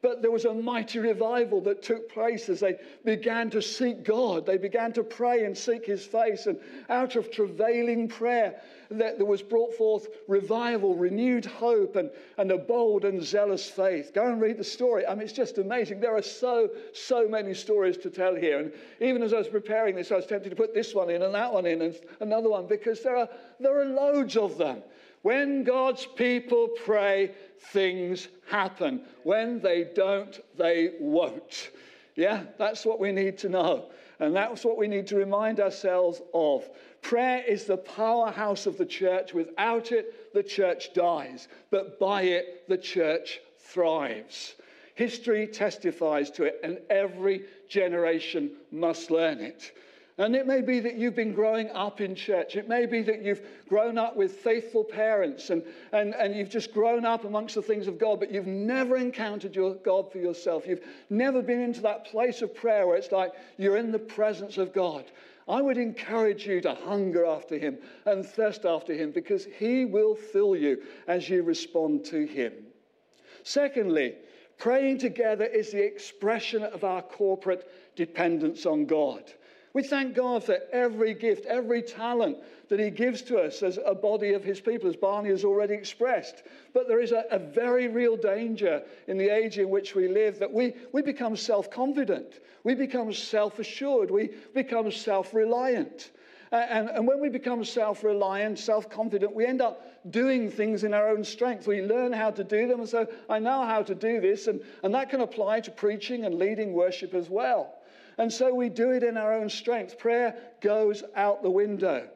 But 0.00 0.22
there 0.22 0.30
was 0.30 0.44
a 0.44 0.54
mighty 0.54 1.00
revival 1.00 1.60
that 1.62 1.82
took 1.82 2.08
place 2.08 2.48
as 2.48 2.60
they 2.60 2.78
began 3.04 3.50
to 3.50 3.60
seek 3.60 4.04
God. 4.04 4.46
They 4.46 4.56
began 4.56 4.92
to 4.92 5.02
pray 5.02 5.44
and 5.44 5.58
seek 5.58 5.86
his 5.86 6.04
face. 6.04 6.46
And 6.46 6.58
out 6.88 7.16
of 7.16 7.32
travailing 7.32 8.06
prayer, 8.06 8.60
that 8.92 9.18
there 9.18 9.26
was 9.26 9.42
brought 9.42 9.74
forth 9.74 10.06
revival, 10.28 10.94
renewed 10.94 11.44
hope, 11.44 11.96
and, 11.96 12.10
and 12.38 12.52
a 12.52 12.58
bold 12.58 13.04
and 13.04 13.22
zealous 13.22 13.68
faith. 13.68 14.12
Go 14.14 14.26
and 14.26 14.40
read 14.40 14.56
the 14.56 14.64
story. 14.64 15.04
I 15.04 15.14
mean, 15.14 15.24
it's 15.24 15.32
just 15.32 15.58
amazing. 15.58 16.00
There 16.00 16.16
are 16.16 16.22
so, 16.22 16.70
so 16.94 17.28
many 17.28 17.52
stories 17.52 17.96
to 17.98 18.10
tell 18.10 18.36
here. 18.36 18.60
And 18.60 18.72
even 19.00 19.22
as 19.22 19.32
I 19.32 19.38
was 19.38 19.48
preparing 19.48 19.96
this, 19.96 20.12
I 20.12 20.16
was 20.16 20.26
tempted 20.26 20.50
to 20.50 20.56
put 20.56 20.74
this 20.74 20.94
one 20.94 21.10
in 21.10 21.22
and 21.22 21.34
that 21.34 21.52
one 21.52 21.66
in 21.66 21.82
and 21.82 21.98
another 22.20 22.48
one 22.48 22.66
because 22.66 23.02
there 23.02 23.16
are, 23.16 23.28
there 23.58 23.80
are 23.80 23.84
loads 23.84 24.36
of 24.36 24.58
them. 24.58 24.82
When 25.22 25.64
God's 25.64 26.06
people 26.06 26.68
pray, 26.84 27.32
things 27.72 28.28
happen. 28.48 29.02
When 29.24 29.60
they 29.60 29.88
don't, 29.94 30.38
they 30.56 30.92
won't. 31.00 31.70
Yeah, 32.14 32.44
that's 32.58 32.84
what 32.84 32.98
we 32.98 33.12
need 33.12 33.38
to 33.38 33.48
know. 33.48 33.90
And 34.20 34.34
that's 34.34 34.64
what 34.64 34.76
we 34.76 34.88
need 34.88 35.06
to 35.08 35.16
remind 35.16 35.60
ourselves 35.60 36.20
of. 36.34 36.68
Prayer 37.02 37.44
is 37.46 37.64
the 37.64 37.76
powerhouse 37.76 38.66
of 38.66 38.76
the 38.76 38.86
church. 38.86 39.32
Without 39.32 39.92
it, 39.92 40.34
the 40.34 40.42
church 40.42 40.92
dies. 40.94 41.48
But 41.70 42.00
by 42.00 42.22
it, 42.22 42.68
the 42.68 42.78
church 42.78 43.40
thrives. 43.58 44.56
History 44.96 45.46
testifies 45.46 46.30
to 46.32 46.42
it, 46.42 46.58
and 46.64 46.78
every 46.90 47.44
generation 47.68 48.50
must 48.72 49.12
learn 49.12 49.38
it. 49.38 49.72
And 50.18 50.34
it 50.34 50.48
may 50.48 50.60
be 50.62 50.80
that 50.80 50.96
you've 50.96 51.14
been 51.14 51.32
growing 51.32 51.70
up 51.70 52.00
in 52.00 52.16
church. 52.16 52.56
It 52.56 52.68
may 52.68 52.86
be 52.86 53.02
that 53.02 53.22
you've 53.22 53.40
grown 53.68 53.96
up 53.96 54.16
with 54.16 54.32
faithful 54.32 54.82
parents 54.82 55.50
and, 55.50 55.62
and, 55.92 56.12
and 56.12 56.34
you've 56.34 56.50
just 56.50 56.74
grown 56.74 57.04
up 57.04 57.24
amongst 57.24 57.54
the 57.54 57.62
things 57.62 57.86
of 57.86 58.00
God, 58.00 58.18
but 58.18 58.32
you've 58.32 58.48
never 58.48 58.96
encountered 58.96 59.54
your 59.54 59.76
God 59.76 60.10
for 60.10 60.18
yourself. 60.18 60.66
You've 60.66 60.84
never 61.08 61.40
been 61.40 61.60
into 61.60 61.80
that 61.82 62.04
place 62.04 62.42
of 62.42 62.52
prayer 62.52 62.88
where 62.88 62.96
it's 62.96 63.12
like 63.12 63.30
you're 63.58 63.76
in 63.76 63.92
the 63.92 63.98
presence 64.00 64.58
of 64.58 64.74
God. 64.74 65.04
I 65.48 65.62
would 65.62 65.78
encourage 65.78 66.46
you 66.46 66.60
to 66.62 66.74
hunger 66.74 67.24
after 67.24 67.56
Him 67.56 67.78
and 68.04 68.26
thirst 68.26 68.64
after 68.64 68.94
Him 68.94 69.12
because 69.12 69.44
He 69.44 69.84
will 69.84 70.16
fill 70.16 70.56
you 70.56 70.82
as 71.06 71.28
you 71.28 71.44
respond 71.44 72.04
to 72.06 72.26
Him. 72.26 72.52
Secondly, 73.44 74.16
praying 74.58 74.98
together 74.98 75.44
is 75.44 75.70
the 75.70 75.84
expression 75.84 76.64
of 76.64 76.82
our 76.82 77.02
corporate 77.02 77.70
dependence 77.94 78.66
on 78.66 78.84
God. 78.84 79.32
We 79.78 79.84
thank 79.84 80.16
God 80.16 80.42
for 80.42 80.58
every 80.72 81.14
gift, 81.14 81.46
every 81.46 81.82
talent 81.82 82.38
that 82.68 82.80
He 82.80 82.90
gives 82.90 83.22
to 83.22 83.38
us 83.38 83.62
as 83.62 83.78
a 83.86 83.94
body 83.94 84.32
of 84.32 84.42
His 84.42 84.60
people, 84.60 84.88
as 84.88 84.96
Barney 84.96 85.28
has 85.28 85.44
already 85.44 85.74
expressed. 85.74 86.42
But 86.74 86.88
there 86.88 87.00
is 87.00 87.12
a, 87.12 87.22
a 87.30 87.38
very 87.38 87.86
real 87.86 88.16
danger 88.16 88.82
in 89.06 89.16
the 89.16 89.28
age 89.28 89.56
in 89.56 89.70
which 89.70 89.94
we 89.94 90.08
live 90.08 90.40
that 90.40 90.52
we, 90.52 90.74
we 90.92 91.00
become 91.00 91.36
self 91.36 91.70
confident, 91.70 92.40
we 92.64 92.74
become 92.74 93.12
self 93.12 93.60
assured, 93.60 94.10
we 94.10 94.30
become 94.52 94.90
self 94.90 95.32
reliant. 95.32 96.10
And, 96.50 96.90
and, 96.90 97.06
when 97.06 97.20
we 97.20 97.28
become 97.28 97.64
self 97.64 98.02
reliant, 98.02 98.58
self 98.58 98.90
confident, 98.90 99.32
we 99.32 99.46
end 99.46 99.62
up 99.62 100.10
doing 100.10 100.50
things 100.50 100.82
in 100.82 100.92
our 100.92 101.08
own 101.08 101.22
strength. 101.22 101.68
We 101.68 101.82
learn 101.82 102.12
how 102.12 102.32
to 102.32 102.42
do 102.42 102.66
them. 102.66 102.80
And 102.80 102.88
so 102.88 103.06
I 103.30 103.38
know 103.38 103.64
how 103.64 103.84
to 103.84 103.94
do 103.94 104.20
this. 104.20 104.48
And, 104.48 104.60
and 104.82 104.92
that 104.96 105.08
can 105.08 105.20
apply 105.20 105.60
to 105.60 105.70
preaching 105.70 106.24
and 106.24 106.34
leading 106.34 106.72
worship 106.72 107.14
as 107.14 107.30
well. 107.30 107.77
And 108.18 108.32
so 108.32 108.52
we 108.52 108.68
do 108.68 108.90
it 108.90 109.04
in 109.04 109.16
our 109.16 109.32
own 109.32 109.48
strength. 109.48 109.98
Prayer 109.98 110.34
goes 110.60 111.04
out 111.14 111.42
the 111.42 111.50
window. 111.50 112.08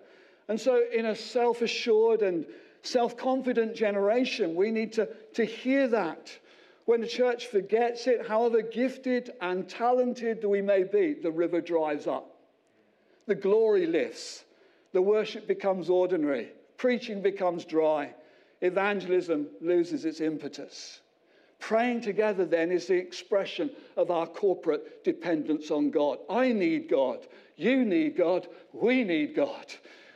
And 0.48 0.60
so, 0.60 0.82
in 0.92 1.06
a 1.06 1.14
self 1.14 1.62
assured 1.62 2.22
and 2.22 2.44
self 2.82 3.16
confident 3.16 3.76
generation, 3.76 4.56
we 4.56 4.72
need 4.72 4.92
to, 4.94 5.08
to 5.34 5.44
hear 5.44 5.86
that. 5.88 6.36
When 6.84 7.00
the 7.00 7.06
church 7.06 7.46
forgets 7.46 8.08
it, 8.08 8.26
however 8.26 8.60
gifted 8.60 9.32
and 9.40 9.68
talented 9.68 10.44
we 10.44 10.60
may 10.60 10.82
be, 10.82 11.14
the 11.14 11.30
river 11.30 11.60
dries 11.60 12.08
up. 12.08 12.34
The 13.26 13.36
glory 13.36 13.86
lifts. 13.86 14.44
The 14.92 15.00
worship 15.00 15.46
becomes 15.46 15.88
ordinary. 15.88 16.48
Preaching 16.76 17.22
becomes 17.22 17.64
dry. 17.64 18.12
Evangelism 18.60 19.46
loses 19.60 20.04
its 20.04 20.20
impetus. 20.20 21.01
Praying 21.62 22.00
together 22.00 22.44
then 22.44 22.72
is 22.72 22.88
the 22.88 22.96
expression 22.96 23.70
of 23.96 24.10
our 24.10 24.26
corporate 24.26 25.04
dependence 25.04 25.70
on 25.70 25.92
God. 25.92 26.18
I 26.28 26.52
need 26.52 26.88
God. 26.88 27.24
You 27.54 27.84
need 27.84 28.16
God. 28.16 28.48
We 28.72 29.04
need 29.04 29.36
God. 29.36 29.72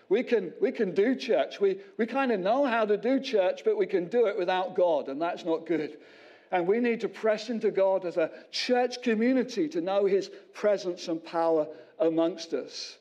We 0.09 0.25
can, 0.25 0.53
we 0.61 0.73
can 0.73 0.93
do 0.93 1.15
church. 1.15 1.61
We, 1.61 1.79
we 1.99 2.07
kind 2.07 2.33
of 2.33 2.41
know 2.41 2.65
how 2.65 2.85
to 2.85 2.97
do 2.97 3.21
church, 3.21 3.63
but 3.65 3.77
we 3.77 3.87
can 3.87 4.09
do 4.09 4.27
it 4.27 4.37
without 4.37 4.75
God, 4.75 5.09
and 5.09 5.23
that's 5.23 5.45
not 5.45 5.67
good. 5.67 5.99
And 6.51 6.67
we 6.67 6.81
need 6.81 7.01
to 7.03 7.09
press 7.09 7.49
into 7.49 7.71
God 7.71 8.05
as 8.05 8.17
a 8.17 8.33
church 8.51 9.01
community 9.03 9.69
to 9.69 9.81
know 9.81 10.05
His 10.05 10.29
presence 10.53 11.07
and 11.07 11.25
power 11.25 11.69
amongst 12.01 12.55
us. 12.55 12.99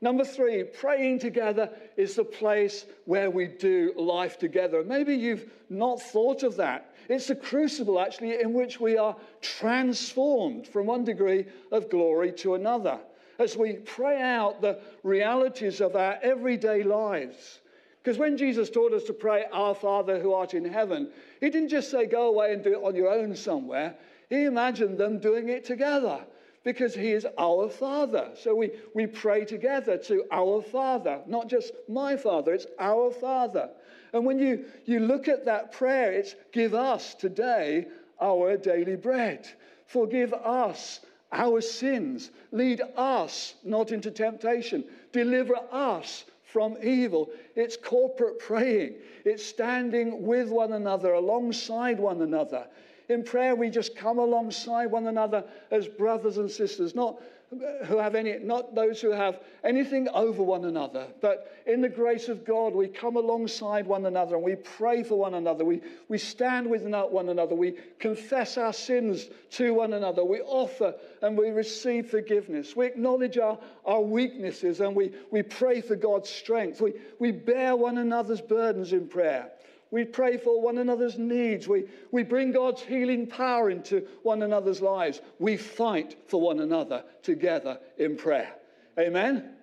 Number 0.00 0.24
three, 0.24 0.62
praying 0.62 1.18
together 1.18 1.70
is 1.96 2.14
the 2.14 2.24
place 2.24 2.86
where 3.04 3.30
we 3.30 3.46
do 3.46 3.92
life 3.96 4.38
together. 4.38 4.84
Maybe 4.84 5.14
you've 5.14 5.50
not 5.70 6.00
thought 6.00 6.44
of 6.44 6.56
that. 6.56 6.94
It's 7.08 7.26
the 7.26 7.34
crucible, 7.34 7.98
actually, 7.98 8.40
in 8.40 8.52
which 8.52 8.78
we 8.78 8.96
are 8.96 9.16
transformed 9.40 10.68
from 10.68 10.86
one 10.86 11.04
degree 11.04 11.46
of 11.72 11.90
glory 11.90 12.32
to 12.34 12.54
another 12.54 13.00
as 13.40 13.56
we 13.56 13.74
pray 13.74 14.20
out 14.20 14.60
the 14.60 14.78
realities 15.02 15.80
of 15.80 15.96
our 15.96 16.18
everyday 16.22 16.82
lives. 16.82 17.60
Because 18.02 18.18
when 18.18 18.36
Jesus 18.36 18.70
taught 18.70 18.92
us 18.92 19.04
to 19.04 19.12
pray, 19.12 19.46
Our 19.52 19.74
Father 19.74 20.20
who 20.20 20.32
art 20.32 20.54
in 20.54 20.64
heaven, 20.64 21.10
he 21.40 21.50
didn't 21.50 21.68
just 21.68 21.90
say, 21.90 22.06
Go 22.06 22.28
away 22.28 22.52
and 22.52 22.62
do 22.62 22.72
it 22.72 22.84
on 22.84 22.94
your 22.94 23.10
own 23.10 23.34
somewhere. 23.34 23.96
He 24.30 24.44
imagined 24.44 24.98
them 24.98 25.18
doing 25.18 25.48
it 25.48 25.64
together 25.64 26.24
because 26.64 26.94
he 26.94 27.12
is 27.12 27.26
our 27.38 27.68
Father. 27.68 28.30
So 28.34 28.54
we, 28.54 28.72
we 28.94 29.06
pray 29.06 29.44
together 29.44 29.96
to 29.98 30.24
our 30.30 30.62
Father, 30.62 31.20
not 31.26 31.48
just 31.48 31.72
my 31.88 32.16
Father, 32.16 32.54
it's 32.54 32.66
our 32.78 33.10
Father. 33.10 33.70
And 34.12 34.24
when 34.24 34.38
you, 34.38 34.64
you 34.84 35.00
look 35.00 35.28
at 35.28 35.44
that 35.46 35.72
prayer, 35.72 36.12
it's 36.12 36.34
give 36.52 36.74
us 36.74 37.14
today 37.14 37.86
our 38.20 38.56
daily 38.56 38.96
bread. 38.96 39.46
Forgive 39.86 40.32
us 40.32 41.00
our 41.32 41.60
sins. 41.60 42.30
Lead 42.52 42.80
us 42.96 43.54
not 43.64 43.92
into 43.92 44.10
temptation. 44.10 44.84
Deliver 45.12 45.56
us 45.70 46.24
from 46.52 46.76
evil. 46.82 47.30
It's 47.54 47.76
corporate 47.76 48.38
praying, 48.38 48.94
it's 49.24 49.44
standing 49.44 50.22
with 50.22 50.48
one 50.48 50.72
another, 50.72 51.12
alongside 51.12 51.98
one 51.98 52.22
another. 52.22 52.66
In 53.08 53.24
prayer, 53.24 53.54
we 53.54 53.70
just 53.70 53.96
come 53.96 54.18
alongside 54.18 54.86
one 54.86 55.06
another 55.06 55.44
as 55.70 55.88
brothers 55.88 56.36
and 56.36 56.50
sisters, 56.50 56.94
not 56.94 57.20
uh, 57.50 57.86
who 57.86 57.96
have 57.96 58.14
any, 58.14 58.38
not 58.38 58.74
those 58.74 59.00
who 59.00 59.10
have 59.10 59.40
anything 59.64 60.06
over 60.10 60.42
one 60.42 60.66
another, 60.66 61.06
but 61.22 61.56
in 61.64 61.80
the 61.80 61.88
grace 61.88 62.28
of 62.28 62.44
God, 62.44 62.74
we 62.74 62.86
come 62.86 63.16
alongside 63.16 63.86
one 63.86 64.04
another 64.04 64.36
and 64.36 64.44
we 64.44 64.56
pray 64.56 65.02
for 65.02 65.18
one 65.18 65.32
another. 65.32 65.64
We, 65.64 65.80
we 66.08 66.18
stand 66.18 66.68
with 66.68 66.82
one 66.82 67.30
another. 67.30 67.54
We 67.54 67.76
confess 67.98 68.58
our 68.58 68.74
sins 68.74 69.30
to 69.52 69.72
one 69.72 69.94
another. 69.94 70.22
We 70.22 70.42
offer 70.42 70.94
and 71.22 71.38
we 71.38 71.48
receive 71.48 72.10
forgiveness. 72.10 72.76
We 72.76 72.84
acknowledge 72.84 73.38
our, 73.38 73.58
our 73.86 74.02
weaknesses 74.02 74.80
and 74.80 74.94
we, 74.94 75.12
we 75.30 75.42
pray 75.42 75.80
for 75.80 75.96
God's 75.96 76.28
strength. 76.28 76.82
We, 76.82 76.92
we 77.18 77.32
bear 77.32 77.74
one 77.74 77.96
another's 77.96 78.42
burdens 78.42 78.92
in 78.92 79.08
prayer. 79.08 79.50
We 79.90 80.04
pray 80.04 80.36
for 80.36 80.60
one 80.60 80.78
another's 80.78 81.18
needs. 81.18 81.66
We, 81.66 81.84
we 82.10 82.22
bring 82.22 82.52
God's 82.52 82.82
healing 82.82 83.26
power 83.26 83.70
into 83.70 84.06
one 84.22 84.42
another's 84.42 84.82
lives. 84.82 85.20
We 85.38 85.56
fight 85.56 86.16
for 86.26 86.40
one 86.40 86.60
another 86.60 87.04
together 87.22 87.78
in 87.96 88.16
prayer. 88.16 88.54
Amen? 88.98 89.54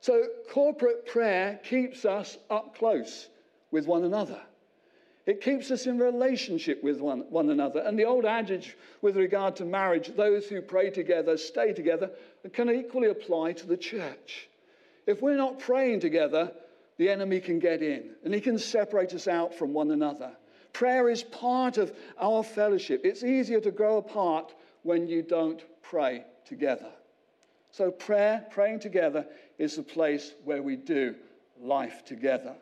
So, 0.00 0.26
corporate 0.50 1.06
prayer 1.06 1.60
keeps 1.62 2.04
us 2.04 2.38
up 2.50 2.76
close 2.76 3.28
with 3.70 3.86
one 3.86 4.02
another. 4.02 4.40
It 5.26 5.40
keeps 5.40 5.70
us 5.70 5.86
in 5.86 5.98
relationship 5.98 6.82
with 6.82 6.98
one, 6.98 7.20
one 7.30 7.50
another. 7.50 7.80
And 7.80 7.96
the 7.96 8.04
old 8.04 8.24
adage 8.24 8.76
with 9.02 9.16
regard 9.16 9.54
to 9.56 9.64
marriage, 9.64 10.16
those 10.16 10.46
who 10.46 10.60
pray 10.60 10.90
together 10.90 11.36
stay 11.36 11.72
together, 11.72 12.10
can 12.52 12.68
equally 12.68 13.08
apply 13.08 13.52
to 13.52 13.66
the 13.68 13.76
church. 13.76 14.48
If 15.06 15.22
we're 15.22 15.36
not 15.36 15.60
praying 15.60 16.00
together, 16.00 16.50
the 17.02 17.10
enemy 17.10 17.40
can 17.40 17.58
get 17.58 17.82
in 17.82 18.10
and 18.24 18.32
he 18.32 18.40
can 18.40 18.56
separate 18.56 19.12
us 19.12 19.26
out 19.26 19.52
from 19.52 19.72
one 19.72 19.90
another. 19.90 20.30
Prayer 20.72 21.08
is 21.08 21.24
part 21.24 21.76
of 21.76 21.92
our 22.16 22.44
fellowship. 22.44 23.00
It's 23.02 23.24
easier 23.24 23.60
to 23.60 23.72
grow 23.72 23.96
apart 23.96 24.54
when 24.84 25.08
you 25.08 25.20
don't 25.22 25.60
pray 25.82 26.24
together. 26.44 26.92
So, 27.72 27.90
prayer, 27.90 28.46
praying 28.52 28.80
together, 28.80 29.26
is 29.58 29.74
the 29.74 29.82
place 29.82 30.34
where 30.44 30.62
we 30.62 30.76
do 30.76 31.16
life 31.60 32.04
together. 32.04 32.54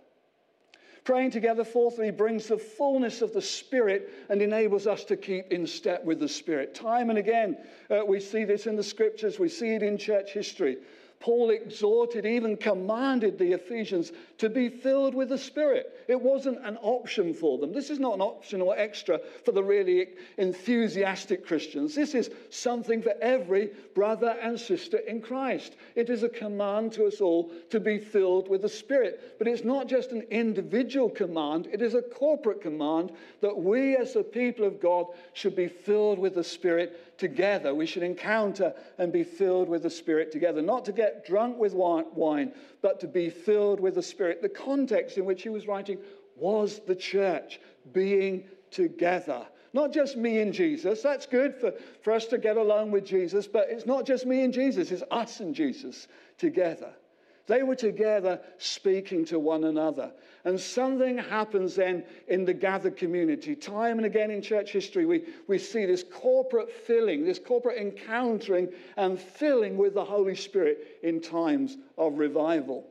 Praying 1.04 1.32
together, 1.32 1.62
fourthly, 1.62 2.11
brings 2.11 2.47
the 2.47 2.56
fullness 2.56 3.20
of 3.20 3.35
the 3.35 3.42
Spirit 3.42 4.11
and 4.30 4.40
enables 4.40 4.87
us 4.87 5.04
to 5.04 5.18
keep 5.18 5.52
in 5.52 5.66
step 5.66 6.02
with 6.02 6.18
the 6.18 6.28
Spirit. 6.28 6.75
Time 6.75 7.11
and 7.11 7.18
again, 7.18 7.59
uh, 7.90 8.06
we 8.06 8.20
see 8.20 8.44
this 8.44 8.66
in 8.66 8.76
the 8.76 8.82
scriptures, 8.82 9.38
we 9.38 9.50
see 9.50 9.75
it 9.75 9.82
in 9.82 9.99
church 9.99 10.32
history. 10.32 10.78
Paul 11.20 11.50
exhorted, 11.50 12.24
even 12.24 12.56
commanded 12.56 13.38
the 13.38 13.52
Ephesians 13.52 14.10
to 14.38 14.48
be 14.48 14.70
filled 14.70 15.14
with 15.14 15.28
the 15.28 15.36
Spirit. 15.36 16.06
It 16.08 16.18
wasn't 16.18 16.64
an 16.64 16.78
option 16.78 17.34
for 17.34 17.58
them. 17.58 17.74
This 17.74 17.90
is 17.90 17.98
not 17.98 18.14
an 18.14 18.22
option 18.22 18.62
or 18.62 18.76
extra 18.76 19.20
for 19.44 19.52
the 19.52 19.62
really 19.62 20.08
enthusiastic 20.38 21.46
Christians. 21.46 21.94
This 21.94 22.14
is 22.14 22.30
something 22.48 23.02
for 23.02 23.12
every 23.20 23.68
brother 23.94 24.34
and 24.40 24.58
sister 24.58 24.96
in 24.96 25.20
Christ. 25.20 25.76
It 25.94 26.08
is 26.08 26.22
a 26.22 26.28
command 26.28 26.92
to 26.94 27.04
us 27.04 27.20
all 27.20 27.52
to 27.68 27.80
be 27.80 27.98
filled 27.98 28.48
with 28.48 28.62
the 28.62 28.68
Spirit. 28.70 29.34
But 29.36 29.46
it's 29.46 29.62
not 29.62 29.88
just 29.88 30.12
an 30.12 30.22
individual 30.30 31.10
command, 31.10 31.68
it 31.70 31.82
is 31.82 31.92
a 31.92 32.00
corporate 32.00 32.62
command 32.62 33.12
that 33.42 33.56
we 33.56 33.94
as 33.94 34.14
the 34.14 34.24
people 34.24 34.64
of 34.64 34.80
God 34.80 35.04
should 35.34 35.54
be 35.54 35.68
filled 35.68 36.18
with 36.18 36.34
the 36.34 36.44
Spirit 36.44 37.18
together. 37.18 37.74
We 37.74 37.84
should 37.84 38.02
encounter 38.02 38.72
and 38.96 39.12
be 39.12 39.22
filled 39.22 39.68
with 39.68 39.82
the 39.82 39.90
Spirit 39.90 40.32
together. 40.32 40.62
Not 40.62 40.86
to 40.86 40.92
get 40.92 41.09
drunk 41.26 41.58
with 41.58 41.74
wine, 41.74 42.52
but 42.82 43.00
to 43.00 43.08
be 43.08 43.30
filled 43.30 43.80
with 43.80 43.94
the 43.94 44.02
Spirit. 44.02 44.42
The 44.42 44.48
context 44.48 45.18
in 45.18 45.24
which 45.24 45.42
he 45.42 45.48
was 45.48 45.66
writing 45.66 45.98
was 46.36 46.80
the 46.86 46.94
church 46.94 47.60
being 47.92 48.44
together. 48.70 49.46
Not 49.72 49.92
just 49.92 50.16
me 50.16 50.40
and 50.40 50.52
Jesus. 50.52 51.02
That's 51.02 51.26
good 51.26 51.54
for, 51.54 51.72
for 52.02 52.12
us 52.12 52.26
to 52.26 52.38
get 52.38 52.56
along 52.56 52.90
with 52.90 53.04
Jesus, 53.04 53.46
but 53.46 53.68
it's 53.70 53.86
not 53.86 54.04
just 54.04 54.26
me 54.26 54.42
and 54.42 54.52
Jesus, 54.52 54.90
it's 54.90 55.04
us 55.10 55.40
and 55.40 55.54
Jesus 55.54 56.08
together. 56.38 56.92
They 57.47 57.62
were 57.62 57.76
together 57.76 58.40
speaking 58.59 59.25
to 59.26 59.38
one 59.38 59.64
another. 59.64 60.12
And 60.44 60.59
something 60.59 61.18
happens 61.18 61.75
then 61.75 62.04
in 62.28 62.44
the 62.44 62.54
gathered 62.54 62.97
community. 62.97 63.54
Time 63.54 63.99
and 63.99 64.06
again 64.06 64.30
in 64.30 64.40
church 64.40 64.73
history, 64.73 65.04
we, 65.04 65.25
we 65.49 65.59
see 65.59 65.85
this 65.85 66.04
corporate 66.04 66.70
filling, 66.70 67.25
this 67.25 67.38
corporate 67.38 67.78
encountering 67.78 68.68
and 68.97 69.18
filling 69.18 69.76
with 69.76 69.94
the 69.94 70.04
Holy 70.04 70.35
Spirit 70.35 71.00
in 71.02 71.20
times 71.20 71.76
of 71.99 72.18
revival. 72.18 72.87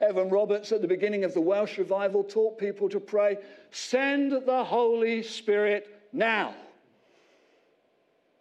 Evan 0.00 0.30
Roberts, 0.30 0.72
at 0.72 0.80
the 0.80 0.88
beginning 0.88 1.24
of 1.24 1.34
the 1.34 1.40
Welsh 1.40 1.76
revival, 1.76 2.24
taught 2.24 2.56
people 2.58 2.88
to 2.88 3.00
pray, 3.00 3.36
Send 3.70 4.32
the 4.32 4.64
Holy 4.64 5.22
Spirit 5.22 5.88
now. 6.12 6.54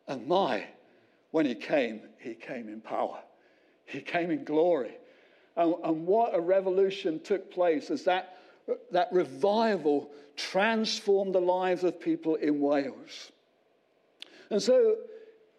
And 0.07 0.25
my, 0.25 0.65
when 1.31 1.45
he 1.45 1.55
came, 1.55 2.01
he 2.17 2.33
came 2.33 2.69
in 2.69 2.79
power. 2.79 3.19
He 3.89 4.01
came 4.01 4.29
in 4.29 4.43
glory. 4.43 4.97
And, 5.57 5.73
and 5.83 6.05
what 6.05 6.35
a 6.35 6.39
revolution 6.39 7.19
took 7.19 7.51
place 7.51 7.89
as 7.89 8.03
that, 8.03 8.37
that 8.91 9.09
revival 9.11 10.11
transformed 10.37 11.33
the 11.33 11.41
lives 11.41 11.83
of 11.83 11.99
people 11.99 12.35
in 12.35 12.61
Wales. 12.61 13.31
And 14.51 14.61
so, 14.61 14.95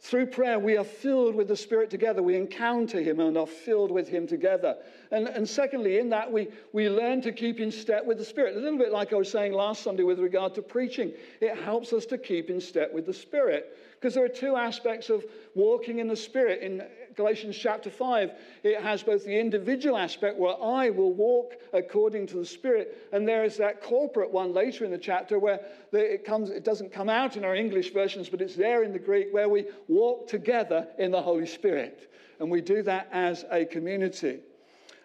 through 0.03 0.27
prayer, 0.27 0.59
we 0.59 0.79
are 0.79 0.85
filled 0.85 1.35
with 1.35 1.49
the 1.49 1.57
Spirit 1.57 1.91
together. 1.91 2.23
We 2.23 2.37
encounter 2.37 3.03
Him 3.03 3.21
and 3.21 3.37
are 3.37 3.47
filled 3.47 3.91
with 3.91 4.09
Him 4.09 4.27
together. 4.27 4.77
And, 5.11 5.29
and 5.29 5.47
secondly, 5.47 5.99
in 5.99 6.09
that, 6.09 6.31
we, 6.31 6.49
we 6.73 6.89
learn 6.89 7.21
to 7.23 7.33
keep 7.33 7.61
in 7.61 7.71
step 7.71 8.07
with 8.07 8.17
the 8.17 8.25
Spirit. 8.25 8.57
A 8.57 8.61
little 8.61 8.79
bit 8.79 8.93
like 8.93 9.13
I 9.13 9.17
was 9.17 9.31
saying 9.31 9.53
last 9.53 9.83
Sunday 9.83 10.05
with 10.05 10.19
regard 10.19 10.55
to 10.55 10.63
preaching, 10.63 11.13
it 11.41 11.59
helps 11.59 11.93
us 11.93 12.07
to 12.07 12.17
keep 12.17 12.49
in 12.49 12.61
step 12.61 12.95
with 12.95 13.05
the 13.05 13.13
Spirit. 13.13 13.77
Because 13.93 14.15
there 14.15 14.25
are 14.25 14.29
two 14.29 14.57
aspects 14.57 15.11
of 15.11 15.27
walking 15.55 15.99
in 15.99 16.09
the 16.09 16.17
Spirit. 16.17 16.63
In 16.63 16.83
Galatians 17.17 17.57
chapter 17.57 17.91
5, 17.91 18.33
it 18.63 18.81
has 18.81 19.03
both 19.03 19.25
the 19.25 19.39
individual 19.39 19.97
aspect 19.97 20.39
where 20.39 20.55
I 20.63 20.91
will 20.91 21.13
walk 21.13 21.55
according 21.73 22.27
to 22.29 22.37
the 22.37 22.45
Spirit, 22.45 23.09
and 23.13 23.27
there 23.27 23.45
is 23.45 23.57
that 23.57 23.83
corporate 23.83 24.31
one 24.31 24.53
later 24.53 24.85
in 24.85 24.91
the 24.91 24.99
chapter 24.99 25.39
where 25.39 25.61
it, 25.93 26.25
comes, 26.25 26.51
it 26.51 26.65
doesn't 26.65 26.93
come 26.93 27.09
out 27.09 27.37
in 27.37 27.45
our 27.45 27.55
English 27.55 27.93
versions, 27.93 28.29
but 28.29 28.41
it's 28.41 28.57
there 28.57 28.83
in 28.83 28.93
the 28.93 28.99
Greek 28.99 29.29
where 29.33 29.49
we 29.49 29.67
walk 29.89 30.29
together 30.29 30.87
in 30.99 31.11
the 31.11 31.23
Holy 31.23 31.47
Spirit. 31.47 32.13
And 32.39 32.51
we 32.51 32.61
do 32.61 32.83
that 32.83 33.09
as 33.13 33.45
a 33.51 33.65
community. 33.65 34.41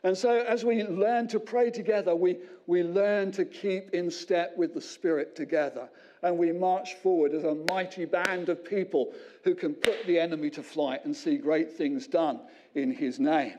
And 0.03 0.15
so, 0.15 0.41
as 0.41 0.63
we 0.63 0.83
learn 0.83 1.27
to 1.29 1.39
pray 1.39 1.71
together, 1.71 2.15
we, 2.15 2.38
we 2.67 2.83
learn 2.83 3.31
to 3.31 3.43
keep 3.43 3.89
in 3.89 4.12
step 4.12 4.55
with 4.55 4.74
the 4.74 4.81
Spirit 4.81 5.35
together 5.35 5.89
and 6.25 6.39
we 6.39 6.51
march 6.51 6.96
forward 6.96 7.36
as 7.36 7.44
a 7.44 7.53
mighty 7.70 8.03
band 8.03 8.50
of 8.50 8.65
people 8.65 9.13
who 9.44 9.53
can 9.53 9.75
put 9.75 10.03
the 10.08 10.20
enemy 10.20 10.50
to 10.50 10.63
flight 10.63 11.05
and 11.05 11.15
see 11.15 11.38
great 11.38 11.72
things 11.72 12.08
done 12.08 12.39
in 12.74 12.91
his 12.91 13.20
name. 13.20 13.53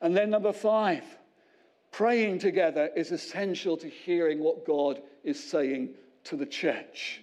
And 0.00 0.16
then, 0.16 0.30
number 0.30 0.54
five, 0.54 1.04
praying 1.92 2.38
together 2.38 2.90
is 2.96 3.12
essential 3.12 3.76
to 3.76 3.88
hearing 3.88 4.40
what 4.40 4.64
God 4.64 5.02
is 5.22 5.38
saying 5.42 5.90
to 6.24 6.36
the 6.36 6.46
church. 6.46 7.22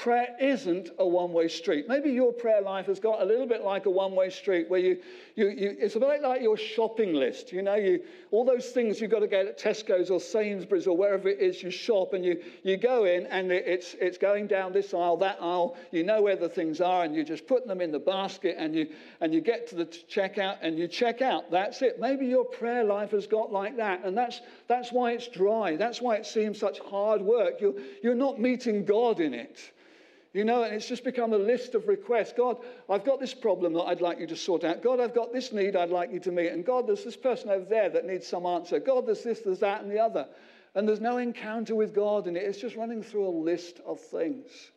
Prayer 0.00 0.34
isn't 0.40 0.88
a 0.98 1.06
one 1.06 1.30
way 1.30 1.46
street. 1.46 1.86
Maybe 1.86 2.10
your 2.10 2.32
prayer 2.32 2.62
life 2.62 2.86
has 2.86 2.98
got 2.98 3.20
a 3.20 3.24
little 3.26 3.46
bit 3.46 3.62
like 3.62 3.84
a 3.84 3.90
one 3.90 4.14
way 4.14 4.30
street 4.30 4.70
where 4.70 4.80
you, 4.80 4.96
you, 5.34 5.50
you, 5.50 5.76
it's 5.78 5.94
a 5.94 6.00
bit 6.00 6.22
like 6.22 6.40
your 6.40 6.56
shopping 6.56 7.12
list. 7.12 7.52
You 7.52 7.60
know, 7.60 7.74
you, 7.74 8.02
all 8.30 8.46
those 8.46 8.70
things 8.70 8.98
you've 8.98 9.10
got 9.10 9.18
to 9.18 9.26
get 9.26 9.44
at 9.44 9.58
Tesco's 9.58 10.08
or 10.08 10.18
Sainsbury's 10.18 10.86
or 10.86 10.96
wherever 10.96 11.28
it 11.28 11.38
is 11.38 11.62
you 11.62 11.70
shop, 11.70 12.14
and 12.14 12.24
you, 12.24 12.42
you 12.62 12.78
go 12.78 13.04
in 13.04 13.26
and 13.26 13.52
it's, 13.52 13.92
it's 14.00 14.16
going 14.16 14.46
down 14.46 14.72
this 14.72 14.94
aisle, 14.94 15.18
that 15.18 15.36
aisle. 15.38 15.76
You 15.90 16.02
know 16.02 16.22
where 16.22 16.36
the 16.36 16.48
things 16.48 16.80
are, 16.80 17.04
and 17.04 17.14
you 17.14 17.22
just 17.22 17.46
put 17.46 17.66
them 17.66 17.82
in 17.82 17.92
the 17.92 17.98
basket 17.98 18.56
and 18.58 18.74
you, 18.74 18.88
and 19.20 19.34
you 19.34 19.42
get 19.42 19.68
to 19.68 19.74
the 19.74 19.84
checkout 19.84 20.56
and 20.62 20.78
you 20.78 20.88
check 20.88 21.20
out. 21.20 21.50
That's 21.50 21.82
it. 21.82 22.00
Maybe 22.00 22.24
your 22.24 22.46
prayer 22.46 22.84
life 22.84 23.10
has 23.10 23.26
got 23.26 23.52
like 23.52 23.76
that, 23.76 24.02
and 24.02 24.16
that's, 24.16 24.40
that's 24.66 24.92
why 24.92 25.12
it's 25.12 25.28
dry. 25.28 25.76
That's 25.76 26.00
why 26.00 26.16
it 26.16 26.24
seems 26.24 26.58
such 26.58 26.78
hard 26.78 27.20
work. 27.20 27.60
You're, 27.60 27.74
you're 28.02 28.14
not 28.14 28.40
meeting 28.40 28.86
God 28.86 29.20
in 29.20 29.34
it. 29.34 29.60
You 30.32 30.44
know, 30.44 30.62
and 30.62 30.72
it's 30.72 30.86
just 30.86 31.02
become 31.02 31.32
a 31.32 31.38
list 31.38 31.74
of 31.74 31.88
requests. 31.88 32.32
God, 32.32 32.58
I've 32.88 33.04
got 33.04 33.18
this 33.18 33.34
problem 33.34 33.72
that 33.72 33.82
I'd 33.82 34.00
like 34.00 34.20
you 34.20 34.28
to 34.28 34.36
sort 34.36 34.62
out. 34.62 34.80
God, 34.80 35.00
I've 35.00 35.14
got 35.14 35.32
this 35.32 35.52
need 35.52 35.74
I'd 35.74 35.90
like 35.90 36.12
you 36.12 36.20
to 36.20 36.30
meet. 36.30 36.52
And 36.52 36.64
God, 36.64 36.86
there's 36.86 37.02
this 37.02 37.16
person 37.16 37.50
over 37.50 37.64
there 37.64 37.88
that 37.88 38.06
needs 38.06 38.28
some 38.28 38.46
answer. 38.46 38.78
God, 38.78 39.06
there's 39.06 39.24
this, 39.24 39.40
there's 39.40 39.58
that, 39.58 39.82
and 39.82 39.90
the 39.90 39.98
other. 39.98 40.28
And 40.76 40.88
there's 40.88 41.00
no 41.00 41.18
encounter 41.18 41.74
with 41.74 41.92
God 41.92 42.28
in 42.28 42.36
it. 42.36 42.44
It's 42.44 42.60
just 42.60 42.76
running 42.76 43.02
through 43.02 43.26
a 43.26 43.30
list 43.30 43.80
of 43.84 43.98
things. 43.98 44.70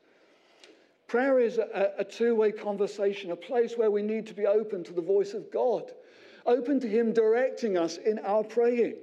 Prayer 1.06 1.40
is 1.40 1.60
a, 1.60 1.94
a 2.00 2.04
two 2.04 2.34
way 2.34 2.52
conversation, 2.52 3.30
a 3.30 3.36
place 3.36 3.78
where 3.78 3.92
we 3.92 4.02
need 4.02 4.26
to 4.28 4.34
be 4.34 4.48
open 4.48 4.84
to 4.86 4.94
the 4.94 5.02
voice 5.02 5.36
of 5.36 5.52
God, 5.52 5.92
open 6.48 6.80
to 6.80 6.88
Him 6.88 7.14
directing 7.14 7.78
us 7.78 7.98
in 7.98 8.18
our 8.20 8.44
praying 8.44 8.96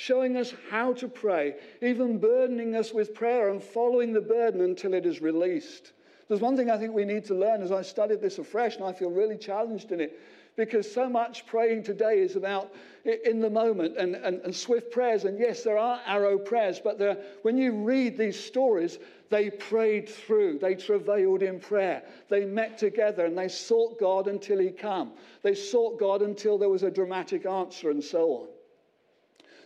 showing 0.00 0.38
us 0.38 0.54
how 0.70 0.94
to 0.94 1.06
pray, 1.06 1.54
even 1.82 2.18
burdening 2.18 2.74
us 2.74 2.90
with 2.90 3.14
prayer 3.14 3.50
and 3.50 3.62
following 3.62 4.14
the 4.14 4.20
burden 4.20 4.62
until 4.62 4.94
it 4.94 5.04
is 5.04 5.20
released. 5.20 5.92
There's 6.26 6.40
one 6.40 6.56
thing 6.56 6.70
I 6.70 6.78
think 6.78 6.94
we 6.94 7.04
need 7.04 7.26
to 7.26 7.34
learn 7.34 7.60
as 7.60 7.70
I 7.70 7.82
studied 7.82 8.22
this 8.22 8.38
afresh, 8.38 8.76
and 8.76 8.84
I 8.84 8.94
feel 8.94 9.10
really 9.10 9.36
challenged 9.36 9.92
in 9.92 10.00
it, 10.00 10.18
because 10.56 10.90
so 10.90 11.06
much 11.06 11.44
praying 11.44 11.82
today 11.82 12.20
is 12.20 12.34
about 12.34 12.72
in 13.04 13.40
the 13.40 13.50
moment 13.50 13.98
and, 13.98 14.14
and, 14.14 14.40
and 14.40 14.56
swift 14.56 14.90
prayers. 14.90 15.24
And 15.24 15.38
yes, 15.38 15.64
there 15.64 15.76
are 15.76 16.00
arrow 16.06 16.38
prayers, 16.38 16.80
but 16.82 16.98
there, 16.98 17.18
when 17.42 17.58
you 17.58 17.72
read 17.72 18.16
these 18.16 18.42
stories, 18.42 18.98
they 19.28 19.50
prayed 19.50 20.08
through, 20.08 20.60
they 20.60 20.76
travailed 20.76 21.42
in 21.42 21.60
prayer, 21.60 22.02
they 22.30 22.46
met 22.46 22.78
together 22.78 23.26
and 23.26 23.36
they 23.36 23.48
sought 23.48 24.00
God 24.00 24.28
until 24.28 24.60
He 24.60 24.70
come. 24.70 25.12
They 25.42 25.54
sought 25.54 26.00
God 26.00 26.22
until 26.22 26.56
there 26.56 26.70
was 26.70 26.84
a 26.84 26.90
dramatic 26.90 27.44
answer, 27.44 27.90
and 27.90 28.02
so 28.02 28.30
on. 28.30 28.48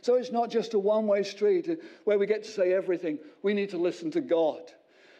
So 0.04 0.16
it's 0.16 0.30
not 0.30 0.50
just 0.50 0.74
a 0.74 0.78
one 0.78 1.06
way 1.06 1.22
street 1.22 1.80
where 2.04 2.18
we 2.18 2.26
get 2.26 2.44
to 2.44 2.50
say 2.50 2.74
everything. 2.74 3.18
We 3.42 3.54
need 3.54 3.70
to 3.70 3.78
listen 3.78 4.10
to 4.10 4.20
God. 4.20 4.70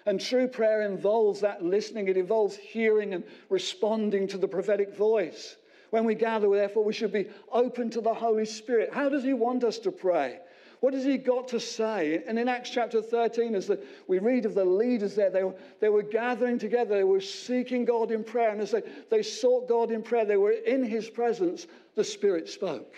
And 0.05 0.20
true 0.20 0.47
prayer 0.47 0.83
involves 0.83 1.40
that 1.40 1.64
listening, 1.64 2.09
it 2.09 2.18
involves 2.18 2.55
hearing 2.55 3.14
and 3.14 3.25
responding 3.49 4.29
to 4.29 4.37
the 4.37 4.47
prophetic 4.47 4.94
voice. 4.94 5.57
When 5.88 6.05
we 6.05 6.14
gather, 6.14 6.51
therefore, 6.51 6.85
we 6.85 6.92
should 6.92 7.14
be 7.14 7.31
open 7.51 7.88
to 7.92 8.03
the 8.03 8.12
Holy 8.12 8.44
Spirit. 8.44 8.92
How 8.92 9.09
does 9.09 9.25
He 9.25 9.33
want 9.33 9.64
us 9.64 9.79
to 9.79 9.90
pray? 9.90 10.40
What 10.81 10.92
has 10.92 11.07
He 11.07 11.16
got 11.16 11.49
to 11.49 11.61
say? 11.61 12.23
And 12.27 12.38
in 12.38 12.47
Acts 12.47 12.68
chapter 12.68 13.01
13, 13.01 13.55
as 13.55 13.68
the, 13.68 13.83
we 14.07 14.18
read 14.18 14.44
of 14.44 14.55
the 14.55 14.66
leaders 14.66 15.14
there, 15.14 15.31
they 15.31 15.44
were, 15.44 15.55
they 15.81 15.88
were 15.88 16.03
gathering 16.03 16.59
together, 16.59 16.94
they 16.94 17.05
were 17.05 17.23
seeking 17.23 17.87
God 17.87 18.11
in 18.11 18.23
prayer. 18.23 18.51
And 18.51 18.61
as 18.61 18.73
they, 18.73 18.83
they 19.09 19.23
sought 19.23 19.66
God 19.66 19.90
in 19.90 20.03
prayer, 20.03 20.27
they 20.27 20.37
were 20.37 20.51
in 20.53 20.85
His 20.85 21.09
presence, 21.09 21.68
the 21.94 22.05
Spirit 22.05 22.51
spoke. 22.51 22.94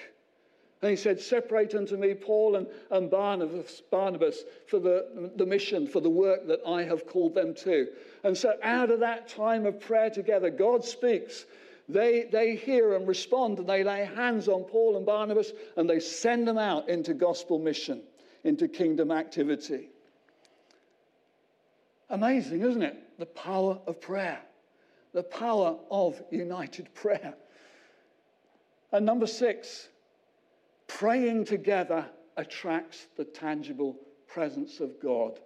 And 0.83 0.91
he 0.91 0.97
said, 0.97 1.21
Separate 1.21 1.75
unto 1.75 1.97
me 1.97 2.15
Paul 2.15 2.57
and, 2.57 2.67
and 2.91 3.11
Barnabas, 3.11 3.83
Barnabas 3.91 4.45
for 4.67 4.79
the, 4.79 5.31
the 5.37 5.47
mission, 5.47 5.87
for 5.87 6.01
the 6.01 6.11
work 6.11 6.47
that 6.47 6.61
I 6.67 6.83
have 6.83 7.07
called 7.07 7.35
them 7.35 7.55
to. 7.55 7.89
And 8.25 8.37
so, 8.37 8.55
out 8.63 8.91
of 8.91 9.01
that 9.01 9.27
time 9.29 9.65
of 9.65 9.81
prayer 9.81 10.11
together, 10.11 10.51
God 10.51 10.85
speaks. 10.85 11.47
They, 11.89 12.29
they 12.33 12.57
hear 12.57 12.95
and 12.95 13.07
respond, 13.07 13.61
and 13.61 13.69
they 13.69 13.85
lay 13.85 14.05
hands 14.05 14.49
on 14.49 14.65
Paul 14.65 14.97
and 14.97 15.07
Barnabas, 15.07 15.53
and 15.77 15.89
they 15.89 16.01
send 16.01 16.47
them 16.47 16.59
out 16.59 16.89
into 16.89 17.15
gospel 17.15 17.61
mission, 17.61 18.03
into 18.43 18.67
kingdom 18.67 19.13
activity. 19.13 19.91
Amazing, 22.11 22.63
isn't 22.63 22.83
it? 22.83 23.19
The 23.19 23.27
power 23.27 23.79
of 23.87 24.01
prayer, 24.01 24.41
the 25.13 25.23
power 25.23 25.77
of 25.91 26.21
united 26.31 26.93
prayer. 26.95 27.35
And 28.93 29.07
number 29.07 29.27
six, 29.27 29.89
Praying 30.87 31.45
together 31.45 32.07
attracts 32.37 33.07
the 33.17 33.25
tangible 33.25 33.97
presence 34.27 34.81
of 34.81 35.01
God 35.01 35.41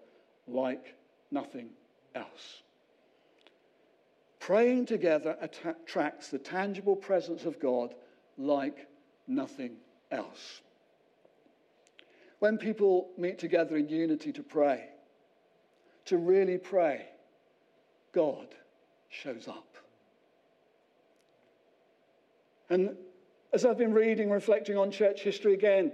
like 0.47 0.95
nothing 1.31 1.71
else. 2.15 2.63
Praying 4.39 4.87
together 4.87 5.37
attracts 5.41 6.29
the 6.29 6.39
tangible 6.39 6.97
presence 6.97 7.45
of 7.45 7.61
God 7.61 7.95
like 8.39 8.89
nothing 9.27 9.77
else. 10.11 10.63
When 12.39 12.57
people 12.57 13.11
meet 13.19 13.39
together 13.39 13.77
in 13.77 13.89
unity 13.89 14.33
to 14.33 14.43
pray, 14.43 14.89
to 16.07 16.17
really 16.17 16.59
pray, 16.59 17.07
God 18.13 18.49
shows 19.11 19.47
up. 19.47 19.77
And 22.71 22.97
as 23.53 23.65
I've 23.65 23.79
been 23.79 23.93
reading, 23.93 24.31
reflecting 24.31 24.77
on 24.77 24.91
church 24.91 25.23
history 25.23 25.55
again, 25.55 25.93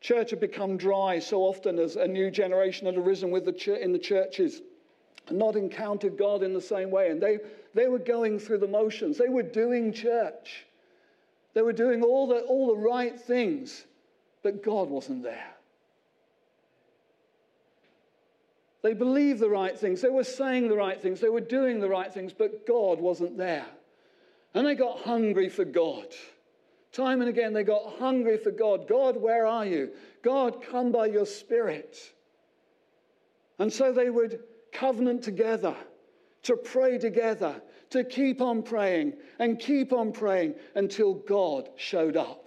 church 0.00 0.30
had 0.30 0.40
become 0.40 0.76
dry 0.76 1.18
so 1.18 1.42
often 1.42 1.78
as 1.78 1.96
a 1.96 2.06
new 2.06 2.30
generation 2.30 2.86
had 2.86 2.96
arisen 2.96 3.30
with 3.30 3.44
the 3.44 3.52
ch- 3.52 3.68
in 3.68 3.92
the 3.92 3.98
churches 3.98 4.62
and 5.28 5.38
not 5.38 5.56
encountered 5.56 6.16
God 6.18 6.42
in 6.42 6.52
the 6.52 6.60
same 6.60 6.90
way. 6.90 7.10
And 7.10 7.20
they, 7.20 7.38
they 7.74 7.88
were 7.88 7.98
going 7.98 8.38
through 8.38 8.58
the 8.58 8.68
motions. 8.68 9.18
They 9.18 9.28
were 9.28 9.42
doing 9.42 9.92
church. 9.92 10.66
They 11.54 11.62
were 11.62 11.72
doing 11.72 12.02
all 12.02 12.26
the, 12.26 12.40
all 12.42 12.66
the 12.68 12.76
right 12.76 13.18
things, 13.18 13.84
but 14.42 14.62
God 14.62 14.88
wasn't 14.90 15.22
there. 15.22 15.54
They 18.82 18.92
believed 18.92 19.40
the 19.40 19.48
right 19.48 19.78
things. 19.78 20.02
They 20.02 20.10
were 20.10 20.24
saying 20.24 20.68
the 20.68 20.76
right 20.76 21.00
things. 21.00 21.18
They 21.18 21.30
were 21.30 21.40
doing 21.40 21.80
the 21.80 21.88
right 21.88 22.12
things, 22.12 22.34
but 22.34 22.66
God 22.66 23.00
wasn't 23.00 23.38
there. 23.38 23.64
And 24.52 24.66
they 24.66 24.74
got 24.74 25.00
hungry 25.00 25.48
for 25.48 25.64
God. 25.64 26.08
Time 26.94 27.20
and 27.20 27.28
again, 27.28 27.52
they 27.52 27.64
got 27.64 27.98
hungry 27.98 28.38
for 28.38 28.52
God. 28.52 28.86
God, 28.86 29.16
where 29.16 29.46
are 29.46 29.66
you? 29.66 29.90
God, 30.22 30.62
come 30.62 30.92
by 30.92 31.06
your 31.06 31.26
Spirit. 31.26 31.98
And 33.58 33.72
so 33.72 33.92
they 33.92 34.10
would 34.10 34.40
covenant 34.72 35.22
together, 35.22 35.74
to 36.44 36.56
pray 36.56 36.98
together, 36.98 37.60
to 37.90 38.04
keep 38.04 38.40
on 38.40 38.62
praying 38.62 39.14
and 39.40 39.58
keep 39.58 39.92
on 39.92 40.12
praying 40.12 40.54
until 40.76 41.14
God 41.14 41.68
showed 41.76 42.16
up. 42.16 42.46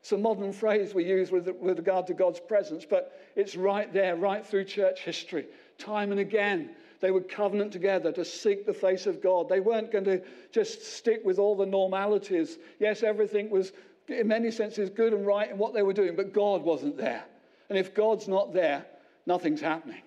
It's 0.00 0.12
a 0.12 0.18
modern 0.18 0.52
phrase 0.52 0.92
we 0.92 1.04
use 1.04 1.30
with, 1.30 1.48
with 1.60 1.78
regard 1.78 2.08
to 2.08 2.14
God's 2.14 2.40
presence, 2.40 2.84
but 2.88 3.20
it's 3.36 3.54
right 3.54 3.92
there, 3.92 4.16
right 4.16 4.44
through 4.44 4.64
church 4.64 5.00
history. 5.00 5.46
Time 5.78 6.10
and 6.10 6.20
again, 6.20 6.70
they 7.00 7.10
would 7.10 7.28
covenant 7.28 7.72
together 7.72 8.10
to 8.12 8.24
seek 8.24 8.64
the 8.64 8.72
face 8.72 9.06
of 9.06 9.22
God. 9.22 9.48
They 9.48 9.60
weren't 9.60 9.92
going 9.92 10.04
to 10.04 10.22
just 10.50 10.82
stick 10.82 11.22
with 11.24 11.38
all 11.38 11.56
the 11.56 11.66
normalities. 11.66 12.58
Yes, 12.80 13.02
everything 13.02 13.50
was, 13.50 13.72
in 14.08 14.28
many 14.28 14.50
senses, 14.50 14.90
good 14.90 15.12
and 15.12 15.26
right 15.26 15.50
in 15.50 15.58
what 15.58 15.74
they 15.74 15.82
were 15.82 15.92
doing, 15.92 16.16
but 16.16 16.32
God 16.32 16.62
wasn't 16.62 16.96
there. 16.96 17.24
And 17.68 17.78
if 17.78 17.94
God's 17.94 18.28
not 18.28 18.54
there, 18.54 18.86
nothing's 19.26 19.60
happening. 19.60 20.02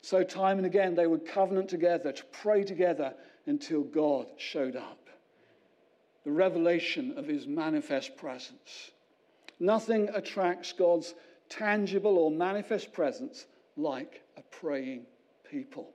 So, 0.00 0.22
time 0.22 0.58
and 0.58 0.66
again, 0.66 0.94
they 0.94 1.06
would 1.06 1.26
covenant 1.26 1.68
together 1.68 2.12
to 2.12 2.24
pray 2.26 2.64
together 2.64 3.14
until 3.46 3.82
God 3.82 4.26
showed 4.36 4.76
up. 4.76 5.08
The 6.24 6.30
revelation 6.30 7.14
of 7.16 7.26
his 7.26 7.46
manifest 7.46 8.16
presence. 8.16 8.92
Nothing 9.60 10.08
attracts 10.14 10.72
God's 10.72 11.14
tangible 11.48 12.16
or 12.16 12.30
manifest 12.30 12.92
presence 12.92 13.46
like 13.76 14.22
a 14.36 14.42
praying 14.42 15.06
people. 15.50 15.90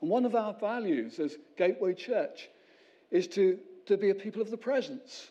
And 0.00 0.10
one 0.10 0.24
of 0.24 0.34
our 0.34 0.54
values 0.54 1.18
as 1.18 1.36
Gateway 1.56 1.94
Church 1.94 2.48
is 3.10 3.26
to, 3.28 3.58
to 3.86 3.96
be 3.96 4.10
a 4.10 4.14
people 4.14 4.40
of 4.40 4.50
the 4.50 4.56
presence, 4.56 5.30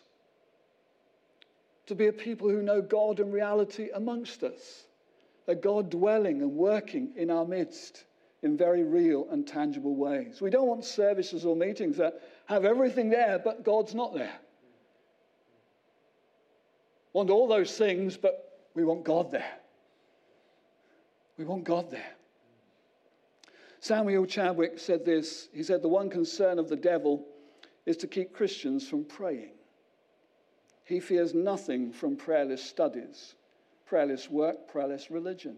to 1.86 1.94
be 1.94 2.06
a 2.06 2.12
people 2.12 2.48
who 2.48 2.62
know 2.62 2.80
God 2.80 3.20
and 3.20 3.32
reality 3.32 3.88
amongst 3.94 4.42
us 4.42 4.84
a 5.50 5.54
God 5.54 5.90
dwelling 5.90 6.42
and 6.42 6.52
working 6.52 7.12
in 7.16 7.30
our 7.30 7.44
midst 7.44 8.04
in 8.42 8.56
very 8.56 8.84
real 8.84 9.26
and 9.30 9.46
tangible 9.46 9.96
ways. 9.96 10.40
We 10.40 10.48
don't 10.48 10.68
want 10.68 10.84
services 10.84 11.44
or 11.44 11.56
meetings 11.56 11.96
that 11.96 12.20
have 12.46 12.64
everything 12.64 13.10
there, 13.10 13.38
but 13.38 13.64
God's 13.64 13.94
not 13.94 14.14
there. 14.14 14.38
Want 17.12 17.30
all 17.30 17.48
those 17.48 17.76
things, 17.76 18.16
but 18.16 18.68
we 18.74 18.84
want 18.84 19.04
God 19.04 19.32
there. 19.32 19.52
We 21.36 21.44
want 21.44 21.64
God 21.64 21.90
there. 21.90 22.12
Samuel 23.80 24.26
Chadwick 24.26 24.78
said 24.78 25.04
this. 25.04 25.48
He 25.52 25.62
said, 25.62 25.82
The 25.82 25.88
one 25.88 26.10
concern 26.10 26.58
of 26.58 26.68
the 26.68 26.76
devil 26.76 27.26
is 27.86 27.96
to 27.98 28.06
keep 28.06 28.34
Christians 28.34 28.86
from 28.86 29.04
praying. 29.04 29.52
He 30.84 31.00
fears 31.00 31.34
nothing 31.34 31.92
from 31.92 32.16
prayerless 32.16 32.62
studies 32.62 33.34
prayerless 33.86 34.30
work, 34.30 34.68
prayerless 34.68 35.10
religion. 35.10 35.56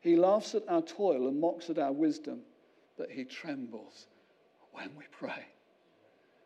He 0.00 0.16
laughs 0.16 0.54
at 0.54 0.62
our 0.66 0.80
toil 0.80 1.28
and 1.28 1.38
mocks 1.38 1.68
at 1.68 1.78
our 1.78 1.92
wisdom, 1.92 2.40
but 2.96 3.10
he 3.10 3.22
trembles 3.22 4.06
when 4.72 4.88
we 4.96 5.04
pray. 5.10 5.44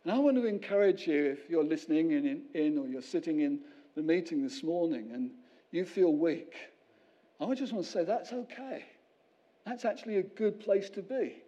And 0.03 0.13
I 0.13 0.19
want 0.19 0.37
to 0.37 0.45
encourage 0.47 1.07
you 1.07 1.25
if 1.27 1.49
you're 1.49 1.63
listening 1.63 2.11
in, 2.11 2.43
in, 2.53 2.79
or 2.79 2.89
you're 2.89 3.01
sitting 3.01 3.43
in 3.43 3.61
the 3.95 4.03
meeting 4.03 4.43
this 4.43 4.65
morning 4.65 5.13
and 5.15 5.31
you 5.71 5.85
feel 5.85 6.13
weak, 6.13 6.53
I 7.41 7.55
just 7.55 7.73
want 7.73 7.85
to 7.85 7.91
say 7.93 8.03
that's 8.03 8.33
okay. 8.33 8.85
That's 9.67 9.85
actually 9.85 10.19
a 10.19 10.23
good 10.23 10.61
place 10.61 10.91
to 10.91 11.03
be. 11.03 11.43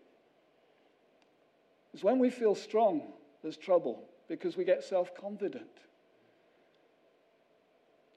Because 1.91 2.05
when 2.05 2.19
we 2.19 2.31
feel 2.31 2.55
strong, 2.55 3.03
there's 3.43 3.57
trouble 3.57 4.03
because 4.29 4.57
we 4.57 4.65
get 4.65 4.85
self 4.85 5.15
confident. 5.15 5.67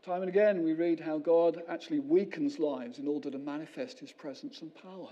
Time 0.04 0.22
and 0.22 0.30
again, 0.30 0.64
we 0.64 0.74
read 0.74 1.00
how 1.00 1.18
God 1.18 1.62
actually 1.68 2.00
weakens 2.00 2.58
lives 2.58 3.00
in 3.00 3.08
order 3.08 3.30
to 3.30 3.38
manifest 3.38 4.00
his 4.00 4.12
presence 4.12 4.62
and 4.62 4.74
power. 4.74 5.10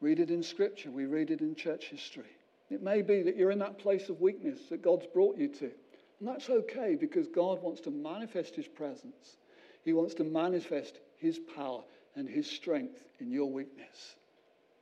Read 0.00 0.18
it 0.18 0.30
in 0.30 0.42
Scripture, 0.42 0.90
we 0.90 1.04
read 1.04 1.30
it 1.30 1.40
in 1.40 1.54
church 1.54 1.86
history. 1.86 2.36
It 2.70 2.82
may 2.82 3.02
be 3.02 3.22
that 3.22 3.36
you're 3.36 3.50
in 3.50 3.58
that 3.58 3.78
place 3.78 4.08
of 4.08 4.20
weakness 4.20 4.58
that 4.70 4.82
God's 4.82 5.06
brought 5.06 5.36
you 5.36 5.48
to. 5.48 5.70
And 6.18 6.28
that's 6.28 6.48
okay 6.48 6.96
because 6.98 7.28
God 7.28 7.62
wants 7.62 7.80
to 7.82 7.90
manifest 7.90 8.56
his 8.56 8.66
presence. 8.66 9.36
He 9.84 9.92
wants 9.92 10.14
to 10.14 10.24
manifest 10.24 10.98
his 11.18 11.38
power 11.54 11.82
and 12.16 12.28
his 12.28 12.50
strength 12.50 13.02
in 13.20 13.30
your 13.30 13.50
weakness. 13.50 14.16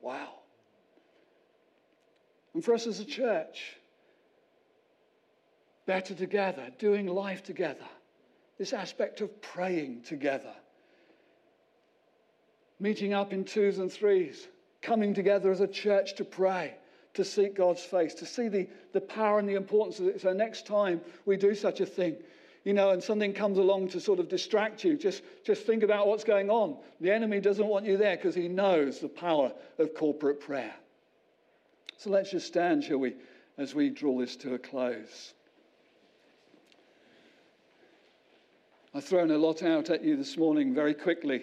Wow. 0.01 0.41
And 2.55 2.65
for 2.65 2.75
us 2.75 2.87
as 2.87 3.01
a 3.01 3.05
church, 3.05 3.77
better 5.87 6.15
together, 6.15 6.69
doing 6.79 7.07
life 7.07 7.43
together, 7.43 7.87
this 8.59 8.73
aspect 8.73 9.21
of 9.21 9.41
praying 9.41 10.03
together, 10.03 10.55
meeting 12.79 13.15
up 13.15 13.33
in 13.33 13.45
twos 13.45 13.79
and 13.79 13.91
threes, 13.91 14.49
coming 14.83 15.15
together 15.15 15.51
as 15.51 15.61
a 15.61 15.67
church 15.67 16.15
to 16.17 16.25
pray, 16.25 16.75
to 17.15 17.25
seek 17.25 17.55
God's 17.55 17.83
face, 17.83 18.15
to 18.15 18.27
see 18.27 18.49
the, 18.49 18.69
the 18.93 19.01
power 19.01 19.39
and 19.39 19.49
the 19.49 19.55
importance 19.55 20.01
of 20.01 20.09
it. 20.09 20.21
So 20.21 20.33
next 20.33 20.67
time 20.67 21.01
we 21.25 21.37
do 21.37 21.55
such 21.55 21.81
a 21.81 21.87
thing, 21.87 22.17
you 22.65 22.73
know, 22.73 22.91
and 22.91 23.03
something 23.03 23.33
comes 23.33 23.59
along 23.59 23.89
to 23.89 24.01
sort 24.01 24.21
of 24.21 24.29
distract 24.29 24.85
you, 24.85 24.97
just, 24.97 25.23
just 25.45 25.67
think 25.67 25.83
about 25.83 26.07
what's 26.07 26.25
going 26.25 26.49
on. 26.49 26.77
The 27.01 27.11
enemy 27.11 27.41
doesn't 27.41 27.67
want 27.67 27.87
you 27.87 27.97
there 27.97 28.17
because 28.17 28.35
he 28.35 28.49
knows 28.49 29.01
the 29.01 29.09
power 29.09 29.53
of 29.79 29.95
corporate 29.95 30.41
prayer. 30.41 30.75
So 31.97 32.11
let's 32.11 32.31
just 32.31 32.47
stand, 32.47 32.85
shall 32.85 32.99
we, 32.99 33.15
as 33.59 33.75
we 33.75 33.91
draw 33.91 34.19
this 34.19 34.37
to 34.37 34.55
a 34.55 34.59
close. 34.59 35.35
I've 38.95 39.05
thrown 39.05 39.31
a 39.31 39.39
lot 39.39 39.63
out 39.63 39.91
at 39.91 40.05
you 40.05 40.17
this 40.17 40.37
morning 40.37 40.75
very 40.75 40.95
quickly, 40.95 41.43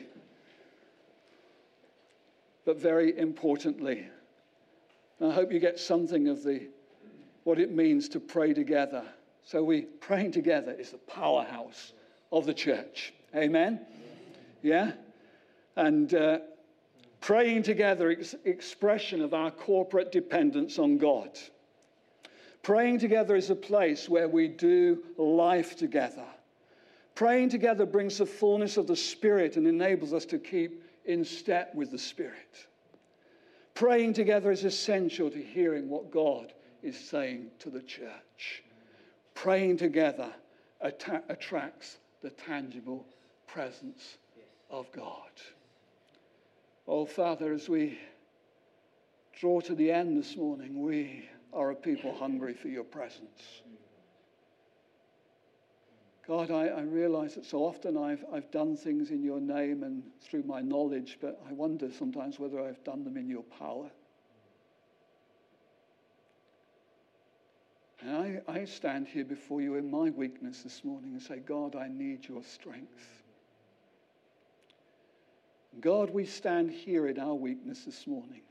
but 2.66 2.78
very 2.78 3.18
importantly. 3.18 4.06
I 5.20 5.32
hope 5.32 5.52
you 5.52 5.60
get 5.60 5.80
something 5.80 6.30
of 6.30 6.44
the, 6.44 6.68
what 7.44 7.60
it 7.60 7.72
means 7.72 8.08
to 8.10 8.20
pray 8.20 8.54
together. 8.54 9.04
So 9.50 9.64
we 9.64 9.82
praying 9.82 10.34
together 10.34 10.74
is 10.74 10.92
the 10.92 11.00
powerhouse 11.00 11.94
of 12.32 12.46
the 12.46 12.54
church. 12.54 13.16
Amen? 13.36 13.80
Yeah? 14.62 14.92
And 15.76 16.14
uh, 16.14 16.40
praying 17.20 17.64
together 17.64 18.12
is 18.12 18.38
expression 18.46 19.24
of 19.24 19.34
our 19.34 19.50
corporate 19.50 20.12
dependence 20.12 20.78
on 20.78 21.00
God. 21.00 21.32
Praying 22.62 23.00
together 23.00 23.36
is 23.36 23.50
a 23.50 23.56
place 23.56 24.08
where 24.08 24.28
we 24.28 24.50
do 24.50 25.04
life 25.18 25.76
together. 25.76 26.28
Praying 27.16 27.50
together 27.50 27.88
brings 27.88 28.20
the 28.20 28.28
fullness 28.28 28.78
of 28.78 28.86
the 28.86 28.96
Spirit 28.96 29.58
and 29.58 29.66
enables 29.66 30.14
us 30.14 30.26
to 30.26 30.38
keep 30.38 30.84
in 31.06 31.26
step 31.26 31.74
with 31.74 31.90
the 31.90 31.98
Spirit. 31.98 32.68
Praying 33.74 34.14
together 34.14 34.52
is 34.52 34.64
essential 34.64 35.32
to 35.32 35.42
hearing 35.42 35.90
what 35.90 36.12
God 36.12 36.54
is 36.84 37.00
saying 37.00 37.48
to 37.58 37.72
the 37.72 37.82
church. 37.82 38.64
Praying 39.42 39.78
together 39.78 40.34
att- 40.82 41.24
attracts 41.30 41.98
the 42.22 42.30
tangible 42.30 43.06
presence 43.48 44.18
of 44.70 44.92
God. 44.92 45.32
Oh, 46.86 47.06
Father, 47.06 47.54
as 47.54 47.70
we 47.70 47.98
draw 49.40 49.62
to 49.62 49.76
the 49.76 49.92
end 49.92 50.18
this 50.18 50.36
morning, 50.36 50.82
we 50.82 51.30
are 51.54 51.72
a 51.72 51.76
people 51.76 52.14
hungry 52.14 52.54
for 52.54 52.68
your 52.68 52.84
presence. 52.84 53.62
God, 56.28 56.52
I, 56.52 56.68
I, 56.68 56.82
realize 56.82 57.36
that 57.36 57.46
so 57.46 57.60
often 57.60 57.96
I've, 57.96 58.26
I've 58.34 58.52
done 58.52 58.76
things 58.76 59.10
in 59.10 59.24
your 59.24 59.40
name 59.40 59.84
and 59.84 60.04
through 60.20 60.44
my 60.44 60.60
knowledge, 60.60 61.18
but 61.22 61.42
I 61.50 61.54
wonder 61.54 61.90
sometimes 61.98 62.40
whether 62.40 62.60
I've 62.60 62.84
done 62.84 63.06
them 63.06 63.16
in 63.16 63.30
your 63.30 63.44
power. 63.44 63.90
And 68.02 68.42
I, 68.48 68.52
I 68.52 68.66
stand 68.66 69.08
here 69.08 69.26
before 69.26 69.62
you 69.62 69.76
in 69.76 69.92
my 69.92 70.10
weakness 70.10 70.62
this 70.64 70.84
morning 70.84 71.12
and 71.12 71.22
say, 71.22 71.40
God, 71.40 71.76
I 71.76 71.88
need 71.88 72.28
your 72.28 72.44
strength. 72.44 73.24
God, 75.82 76.10
we 76.10 76.26
stand 76.26 76.72
here 76.72 77.08
in 77.08 77.20
our 77.20 77.36
weakness 77.36 77.86
this 77.86 78.08
morning. 78.08 78.42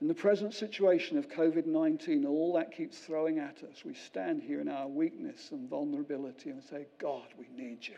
In 0.00 0.08
the 0.08 0.14
present 0.14 0.52
situation 0.52 1.16
of 1.16 1.28
COVID 1.28 1.66
19, 1.66 2.26
all 2.26 2.52
that 2.54 2.72
keeps 2.72 2.98
throwing 2.98 3.38
at 3.38 3.62
us, 3.62 3.84
we 3.84 3.94
stand 3.94 4.42
here 4.42 4.60
in 4.60 4.68
our 4.68 4.88
weakness 4.88 5.50
and 5.52 5.68
vulnerability 5.68 6.50
and 6.50 6.62
say, 6.62 6.86
God, 6.98 7.28
we 7.38 7.46
need 7.56 7.86
you. 7.86 7.94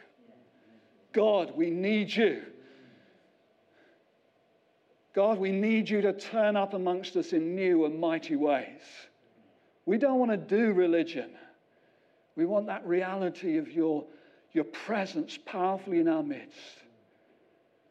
God, 1.13 1.53
we 1.57 1.71
need 1.71 2.15
you. 2.15 2.43
God, 5.15 5.39
we 5.39 5.51
need 5.51 5.89
you 5.89 6.03
to 6.03 6.13
turn 6.13 6.57
up 6.57 6.75
amongst 6.75 7.17
us 7.17 7.33
in 7.33 7.55
new 7.55 7.87
and 7.87 7.99
mighty 7.99 8.37
ways. 8.37 8.83
We 9.87 9.99
don't 9.99 10.19
want 10.19 10.33
to 10.33 10.37
do 10.37 10.73
religion. 10.73 11.31
We 12.35 12.45
want 12.45 12.67
that 12.67 12.87
reality 12.87 13.57
of 13.57 13.71
your, 13.71 14.05
your 14.53 14.65
presence 14.65 15.39
powerfully 15.47 16.01
in 16.01 16.09
our 16.09 16.23
midst. 16.23 16.59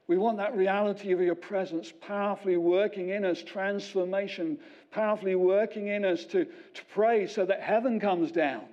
We 0.08 0.18
want 0.18 0.38
that 0.38 0.56
reality 0.56 1.14
of 1.14 1.22
your 1.22 1.36
presence 1.36 1.92
powerfully 2.00 2.58
working 2.58 3.10
in 3.10 3.26
us, 3.26 3.42
transformation, 3.42 4.60
powerfully 4.92 5.36
working 5.36 5.88
in 5.88 6.06
us 6.06 6.26
to, 6.26 6.46
to 6.46 6.86
pray 6.94 7.26
so 7.26 7.44
that 7.46 7.62
heaven 7.62 8.00
comes 8.00 8.32
down. 8.32 8.66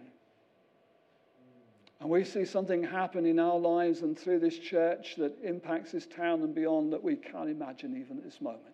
And 2.01 2.11
we 2.11 2.25
see 2.25 2.45
something 2.45 2.83
happen 2.83 3.25
in 3.25 3.39
our 3.39 3.59
lives 3.59 4.03
and 4.03 4.19
through 4.19 4.41
this 4.41 4.59
church 4.59 5.15
that 5.17 5.39
impacts 5.43 5.93
this 5.93 6.05
town 6.05 6.43
and 6.43 6.55
beyond 6.55 6.93
that 6.93 7.03
we 7.03 7.17
can't 7.17 7.49
imagine 7.49 7.97
even 7.99 8.19
at 8.19 8.25
this 8.25 8.41
moment. 8.41 8.72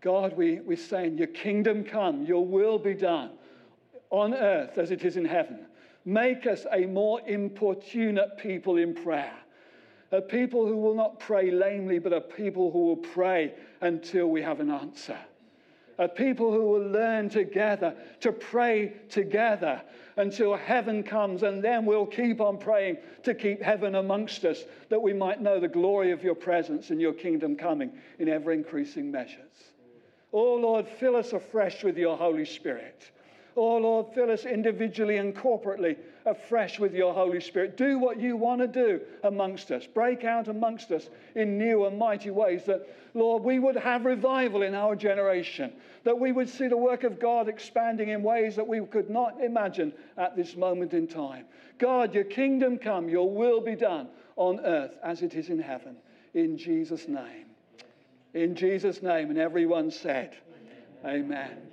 God, 0.00 0.36
we, 0.36 0.60
we're 0.60 0.76
saying, 0.76 1.18
Your 1.18 1.26
kingdom 1.28 1.84
come, 1.84 2.24
your 2.24 2.44
will 2.46 2.78
be 2.78 2.94
done 2.94 3.30
on 4.10 4.34
earth 4.34 4.78
as 4.78 4.90
it 4.90 5.04
is 5.04 5.16
in 5.16 5.24
heaven. 5.24 5.66
Make 6.04 6.46
us 6.46 6.64
a 6.72 6.86
more 6.86 7.20
importunate 7.26 8.38
people 8.38 8.76
in 8.76 8.94
prayer. 8.94 9.36
A 10.10 10.22
people 10.22 10.66
who 10.66 10.76
will 10.76 10.94
not 10.94 11.20
pray 11.20 11.50
lamely, 11.50 11.98
but 11.98 12.14
a 12.14 12.20
people 12.20 12.70
who 12.70 12.86
will 12.86 12.96
pray 12.96 13.52
until 13.82 14.28
we 14.28 14.40
have 14.40 14.60
an 14.60 14.70
answer. 14.70 15.18
A 15.98 16.08
people 16.08 16.52
who 16.52 16.62
will 16.62 16.88
learn 16.88 17.28
together 17.28 17.94
to 18.20 18.32
pray 18.32 18.94
together 19.10 19.82
until 20.16 20.56
heaven 20.56 21.02
comes, 21.02 21.42
and 21.42 21.62
then 21.62 21.84
we'll 21.84 22.06
keep 22.06 22.40
on 22.40 22.56
praying 22.56 22.96
to 23.24 23.34
keep 23.34 23.60
heaven 23.60 23.96
amongst 23.96 24.44
us, 24.44 24.64
that 24.88 25.02
we 25.02 25.12
might 25.12 25.42
know 25.42 25.60
the 25.60 25.68
glory 25.68 26.12
of 26.12 26.22
your 26.22 26.36
presence 26.36 26.90
and 26.90 27.00
your 27.00 27.12
kingdom 27.12 27.56
coming 27.56 27.92
in 28.18 28.28
ever 28.28 28.52
increasing 28.52 29.10
measures. 29.10 29.72
Oh 30.32 30.54
Lord, 30.54 30.86
fill 30.86 31.16
us 31.16 31.32
afresh 31.32 31.82
with 31.82 31.96
your 31.96 32.16
Holy 32.16 32.44
Spirit. 32.44 33.10
Oh 33.56 33.78
Lord, 33.78 34.06
fill 34.14 34.30
us 34.30 34.44
individually 34.44 35.16
and 35.16 35.34
corporately 35.34 35.96
afresh 36.26 36.78
with 36.78 36.94
your 36.94 37.12
Holy 37.12 37.40
Spirit. 37.40 37.76
Do 37.76 37.98
what 37.98 38.20
you 38.20 38.36
want 38.36 38.60
to 38.60 38.68
do 38.68 39.00
amongst 39.24 39.72
us. 39.72 39.84
Break 39.84 40.22
out 40.22 40.46
amongst 40.46 40.92
us 40.92 41.08
in 41.34 41.58
new 41.58 41.86
and 41.86 41.98
mighty 41.98 42.30
ways 42.30 42.64
that, 42.66 42.86
Lord, 43.14 43.42
we 43.42 43.58
would 43.58 43.74
have 43.74 44.04
revival 44.04 44.62
in 44.62 44.74
our 44.76 44.94
generation, 44.94 45.72
that 46.04 46.20
we 46.20 46.30
would 46.30 46.48
see 46.48 46.68
the 46.68 46.76
work 46.76 47.02
of 47.02 47.18
God 47.18 47.48
expanding 47.48 48.10
in 48.10 48.22
ways 48.22 48.54
that 48.54 48.68
we 48.68 48.80
could 48.86 49.10
not 49.10 49.42
imagine 49.42 49.92
at 50.16 50.36
this 50.36 50.54
moment 50.54 50.92
in 50.92 51.08
time. 51.08 51.46
God, 51.78 52.14
your 52.14 52.24
kingdom 52.24 52.78
come, 52.78 53.08
your 53.08 53.28
will 53.28 53.60
be 53.60 53.74
done 53.74 54.08
on 54.36 54.60
earth 54.60 54.96
as 55.02 55.22
it 55.22 55.34
is 55.34 55.48
in 55.48 55.58
heaven. 55.58 55.96
In 56.34 56.56
Jesus' 56.56 57.08
name. 57.08 57.47
In 58.34 58.54
Jesus' 58.54 59.02
name. 59.02 59.30
And 59.30 59.38
everyone 59.38 59.90
said, 59.90 60.36
Amen. 61.04 61.24
Amen. 61.24 61.67